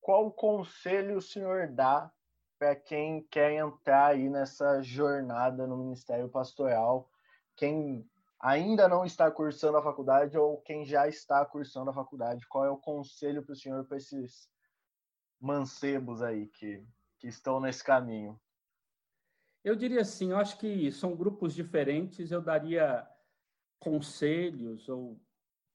Qual 0.00 0.30
conselho 0.30 1.16
o 1.16 1.22
senhor 1.22 1.68
dá 1.68 2.12
para 2.58 2.76
quem 2.76 3.22
quer 3.24 3.52
entrar 3.52 4.12
aí 4.12 4.28
nessa 4.28 4.82
jornada 4.82 5.66
no 5.66 5.76
Ministério 5.76 6.28
Pastoral? 6.28 7.10
Quem 7.56 8.08
ainda 8.38 8.88
não 8.88 9.04
está 9.04 9.30
cursando 9.30 9.78
a 9.78 9.82
faculdade 9.82 10.36
ou 10.38 10.60
quem 10.60 10.84
já 10.84 11.08
está 11.08 11.44
cursando 11.44 11.90
a 11.90 11.94
faculdade? 11.94 12.46
Qual 12.46 12.64
é 12.64 12.70
o 12.70 12.76
conselho 12.76 13.42
para 13.42 13.52
o 13.52 13.56
senhor 13.56 13.84
para 13.84 13.96
esses 13.96 14.48
mancebos 15.40 16.22
aí 16.22 16.46
que, 16.48 16.86
que 17.18 17.26
estão 17.26 17.58
nesse 17.58 17.82
caminho? 17.82 18.40
Eu 19.66 19.74
diria 19.74 20.02
assim, 20.02 20.30
eu 20.30 20.36
acho 20.36 20.56
que 20.58 20.92
são 20.92 21.16
grupos 21.16 21.52
diferentes, 21.52 22.30
eu 22.30 22.40
daria 22.40 23.04
conselhos 23.80 24.88
ou 24.88 25.20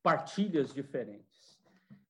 partilhas 0.02 0.74
diferentes. 0.74 1.62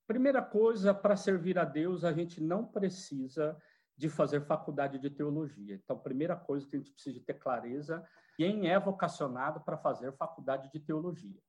Primeira 0.05 0.43
coisa, 0.43 0.93
para 0.93 1.15
servir 1.15 1.57
a 1.57 1.65
Deus, 1.65 2.03
a 2.03 2.13
gente 2.13 2.39
não 2.39 2.63
precisa 2.63 3.59
de 3.97 4.07
fazer 4.09 4.45
faculdade 4.45 4.99
de 4.99 5.09
teologia. 5.09 5.73
Então, 5.73 5.97
primeira 5.97 6.35
coisa 6.35 6.67
que 6.67 6.75
a 6.75 6.79
gente 6.79 6.91
precisa 6.91 7.19
ter 7.25 7.39
clareza, 7.39 8.07
quem 8.37 8.69
é 8.69 8.79
vocacionado 8.79 9.61
para 9.61 9.75
fazer 9.75 10.15
faculdade 10.15 10.71
de 10.71 10.79
teologia. 10.79 11.41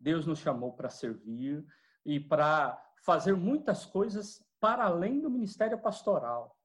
Deus 0.00 0.26
nos 0.26 0.40
chamou 0.40 0.72
para 0.72 0.90
servir 0.90 1.64
e 2.04 2.18
para 2.18 2.76
fazer 3.04 3.36
muitas 3.36 3.86
coisas 3.86 4.44
para 4.58 4.86
além 4.86 5.20
do 5.20 5.30
ministério 5.30 5.78
pastoral. 5.78 6.55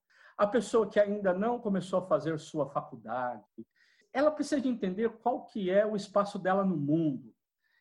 A 0.41 0.47
pessoa 0.47 0.89
que 0.89 0.99
ainda 0.99 1.35
não 1.35 1.59
começou 1.59 1.99
a 1.99 2.07
fazer 2.07 2.39
sua 2.39 2.67
faculdade, 2.67 3.45
ela 4.11 4.31
precisa 4.31 4.59
de 4.59 4.67
entender 4.67 5.07
qual 5.19 5.45
que 5.45 5.69
é 5.69 5.85
o 5.85 5.95
espaço 5.95 6.39
dela 6.39 6.65
no 6.65 6.75
mundo. 6.75 7.31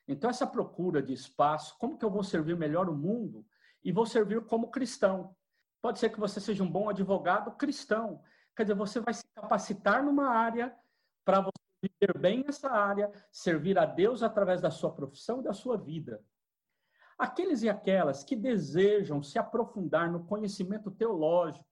Então, 0.07 0.29
essa 0.29 0.47
procura 0.47 1.01
de 1.01 1.15
espaço, 1.15 1.75
como 1.79 1.97
que 1.97 2.05
eu 2.05 2.11
vou 2.11 2.23
servir 2.23 2.55
melhor 2.59 2.91
o 2.91 2.95
mundo? 2.95 3.47
E 3.83 3.91
vou 3.91 4.05
servir 4.05 4.45
como 4.45 4.71
cristão. 4.71 5.35
Pode 5.81 5.99
ser 5.99 6.11
que 6.11 6.21
você 6.21 6.39
seja 6.39 6.63
um 6.63 6.71
bom 6.71 6.91
advogado 6.91 7.51
cristão. 7.53 8.23
Quer 8.55 8.65
dizer, 8.65 8.75
você 8.75 9.01
vai 9.01 9.15
se 9.15 9.25
capacitar 9.35 10.05
numa 10.05 10.29
área 10.29 10.77
para 11.25 11.49
viver 11.83 12.19
bem 12.19 12.45
essa 12.47 12.71
área, 12.71 13.11
servir 13.33 13.79
a 13.79 13.87
Deus 13.87 14.23
através 14.23 14.61
da 14.61 14.71
sua 14.71 14.93
profissão 14.93 15.41
e 15.41 15.45
da 15.45 15.55
sua 15.55 15.79
vida. 15.79 16.23
Aqueles 17.17 17.63
e 17.63 17.71
aquelas 17.71 18.23
que 18.23 18.37
desejam 18.37 19.23
se 19.23 19.39
aprofundar 19.39 20.13
no 20.13 20.27
conhecimento 20.27 20.91
teológico 20.91 21.70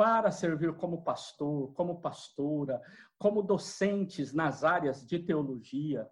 para 0.00 0.30
servir 0.30 0.72
como 0.76 1.02
pastor, 1.02 1.74
como 1.74 2.00
pastora, 2.00 2.80
como 3.18 3.42
docentes 3.42 4.32
nas 4.32 4.64
áreas 4.64 5.06
de 5.06 5.18
teologia, 5.18 6.08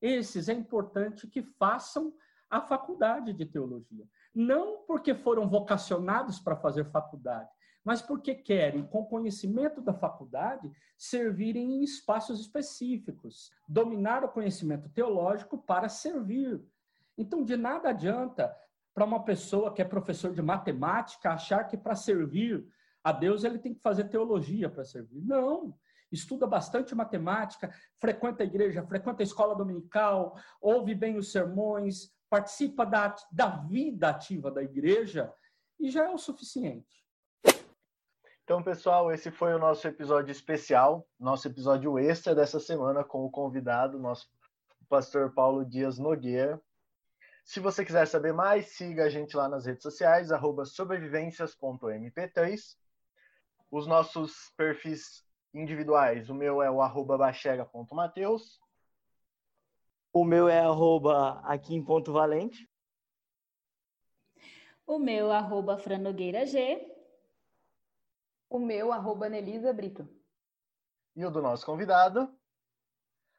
esses 0.00 0.48
é 0.48 0.52
importante 0.52 1.26
que 1.26 1.42
façam 1.42 2.14
a 2.48 2.60
faculdade 2.60 3.32
de 3.32 3.44
teologia. 3.44 4.06
Não 4.32 4.84
porque 4.86 5.12
foram 5.12 5.48
vocacionados 5.48 6.38
para 6.38 6.54
fazer 6.54 6.84
faculdade, 6.92 7.50
mas 7.82 8.00
porque 8.00 8.32
querem, 8.32 8.86
com 8.86 9.04
conhecimento 9.04 9.82
da 9.82 9.92
faculdade, 9.92 10.70
servirem 10.96 11.78
em 11.78 11.82
espaços 11.82 12.38
específicos, 12.38 13.50
dominar 13.66 14.22
o 14.22 14.28
conhecimento 14.28 14.88
teológico 14.88 15.58
para 15.58 15.88
servir. 15.88 16.64
Então, 17.18 17.42
de 17.42 17.56
nada 17.56 17.88
adianta 17.88 18.56
para 18.94 19.04
uma 19.04 19.24
pessoa 19.24 19.74
que 19.74 19.82
é 19.82 19.84
professor 19.84 20.32
de 20.32 20.40
matemática 20.40 21.32
achar 21.32 21.64
que 21.64 21.76
para 21.76 21.96
servir 21.96 22.64
a 23.02 23.12
Deus 23.12 23.44
ele 23.44 23.58
tem 23.58 23.74
que 23.74 23.80
fazer 23.80 24.04
teologia 24.04 24.68
para 24.68 24.84
servir. 24.84 25.22
Não. 25.22 25.74
Estuda 26.10 26.46
bastante 26.46 26.94
matemática, 26.94 27.74
frequenta 27.98 28.42
a 28.42 28.46
igreja, 28.46 28.86
frequenta 28.86 29.22
a 29.22 29.24
escola 29.24 29.56
dominical, 29.56 30.38
ouve 30.60 30.94
bem 30.94 31.16
os 31.16 31.32
sermões, 31.32 32.12
participa 32.28 32.84
da, 32.84 33.14
da 33.30 33.48
vida 33.48 34.10
ativa 34.10 34.50
da 34.50 34.62
igreja 34.62 35.32
e 35.80 35.90
já 35.90 36.04
é 36.04 36.10
o 36.10 36.18
suficiente. 36.18 37.02
Então, 38.44 38.62
pessoal, 38.62 39.10
esse 39.12 39.30
foi 39.30 39.54
o 39.54 39.58
nosso 39.58 39.88
episódio 39.88 40.32
especial, 40.32 41.08
nosso 41.18 41.48
episódio 41.48 41.98
extra 41.98 42.34
dessa 42.34 42.60
semana 42.60 43.02
com 43.02 43.24
o 43.24 43.30
convidado, 43.30 43.98
nosso 43.98 44.28
pastor 44.88 45.32
Paulo 45.32 45.64
Dias 45.64 45.98
Nogueira. 45.98 46.60
Se 47.44 47.60
você 47.60 47.84
quiser 47.84 48.06
saber 48.06 48.32
mais, 48.32 48.66
siga 48.66 49.04
a 49.04 49.08
gente 49.08 49.36
lá 49.36 49.48
nas 49.48 49.64
redes 49.64 49.82
sociais, 49.82 50.28
sobrevivências.mp3. 50.66 52.76
Os 53.72 53.86
nossos 53.86 54.52
perfis 54.54 55.24
individuais, 55.54 56.28
o 56.28 56.34
meu 56.34 56.62
é 56.62 56.70
o 56.70 56.82
arroba 56.82 57.16
bachega.mateus. 57.16 58.60
O 60.12 60.26
meu 60.26 60.46
é 60.46 60.60
arroba 60.60 61.40
aqui 61.40 61.74
em 61.74 61.82
ponto 61.82 62.12
valente. 62.12 62.70
O 64.86 64.98
meu 64.98 65.32
arroba 65.32 65.78
franogueira 65.78 66.44
G. 66.44 66.86
O 68.50 68.58
meu, 68.58 68.92
arroba 68.92 69.30
Nelisa 69.30 69.72
Brito. 69.72 70.06
E 71.16 71.24
o 71.24 71.30
do 71.30 71.40
nosso 71.40 71.64
convidado? 71.64 72.30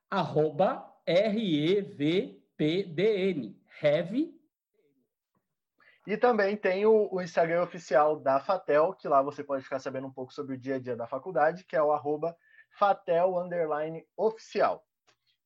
Arroba 0.09 0.91
R-E-V-P-D-N. 1.05 2.43
Heavy. 3.79 4.42
E 6.05 6.17
também 6.17 6.57
tem 6.57 6.85
o, 6.85 7.07
o, 7.13 7.21
Instagram 7.21 7.63
oficial 7.63 8.19
da 8.19 8.39
Fatel, 8.39 8.93
que 8.93 9.07
lá 9.07 9.21
você 9.21 9.41
pode 9.41 9.63
ficar 9.63 9.79
sabendo 9.79 10.07
um 10.07 10.11
pouco 10.11 10.33
sobre 10.33 10.55
o 10.55 10.57
dia 10.57 10.75
a 10.75 10.79
dia 10.79 10.97
da 10.97 11.07
faculdade, 11.07 11.63
que 11.63 11.77
é 11.77 11.81
o 11.81 11.93
arroba 11.93 12.35
Fatel 12.71 13.35
Oficial. 14.17 14.85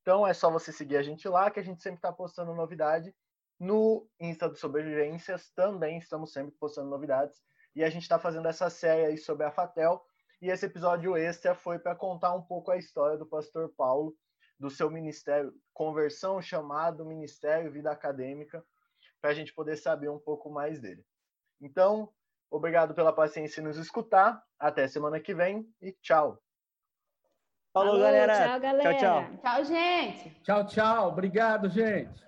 Então 0.01 0.25
é 0.25 0.33
só 0.33 0.49
você 0.49 0.71
seguir 0.71 0.97
a 0.97 1.03
gente 1.03 1.27
lá, 1.27 1.51
que 1.51 1.59
a 1.59 1.63
gente 1.63 1.83
sempre 1.83 1.99
está 1.99 2.11
postando 2.11 2.55
novidade. 2.55 3.13
No 3.59 4.07
Insta 4.19 4.49
do 4.49 4.55
Sobrevivências 4.55 5.51
também 5.51 5.99
estamos 5.99 6.33
sempre 6.33 6.55
postando 6.59 6.89
novidades. 6.89 7.39
E 7.75 7.83
a 7.83 7.89
gente 7.89 8.03
está 8.03 8.17
fazendo 8.17 8.47
essa 8.47 8.69
série 8.69 9.05
aí 9.05 9.17
sobre 9.17 9.45
a 9.45 9.51
Fatel. 9.51 10.03
E 10.41 10.49
esse 10.49 10.65
episódio 10.65 11.15
extra 11.15 11.53
foi 11.53 11.77
para 11.77 11.95
contar 11.95 12.33
um 12.33 12.41
pouco 12.41 12.71
a 12.71 12.77
história 12.77 13.17
do 13.17 13.25
pastor 13.25 13.69
Paulo, 13.77 14.15
do 14.59 14.71
seu 14.71 14.89
ministério, 14.89 15.53
conversão, 15.71 16.41
chamado, 16.41 17.05
ministério, 17.05 17.71
vida 17.71 17.91
acadêmica, 17.91 18.65
para 19.21 19.31
a 19.31 19.33
gente 19.33 19.53
poder 19.53 19.77
saber 19.77 20.09
um 20.09 20.19
pouco 20.19 20.49
mais 20.49 20.79
dele. 20.79 21.03
Então, 21.61 22.09
obrigado 22.51 22.93
pela 22.93 23.13
paciência 23.13 23.61
em 23.61 23.63
nos 23.63 23.77
escutar. 23.77 24.43
Até 24.59 24.87
semana 24.87 25.19
que 25.19 25.33
vem 25.33 25.67
e 25.81 25.91
tchau. 26.01 26.39
Falou, 27.73 27.93
Falou 27.93 27.99
galera. 27.99 28.47
Tchau, 28.47 28.59
galera. 28.59 28.95
Tchau, 28.95 28.99
tchau. 28.99 29.37
Tchau, 29.41 29.65
gente. 29.65 30.41
Tchau, 30.41 30.65
tchau. 30.67 31.07
Obrigado, 31.09 31.69
gente. 31.69 32.26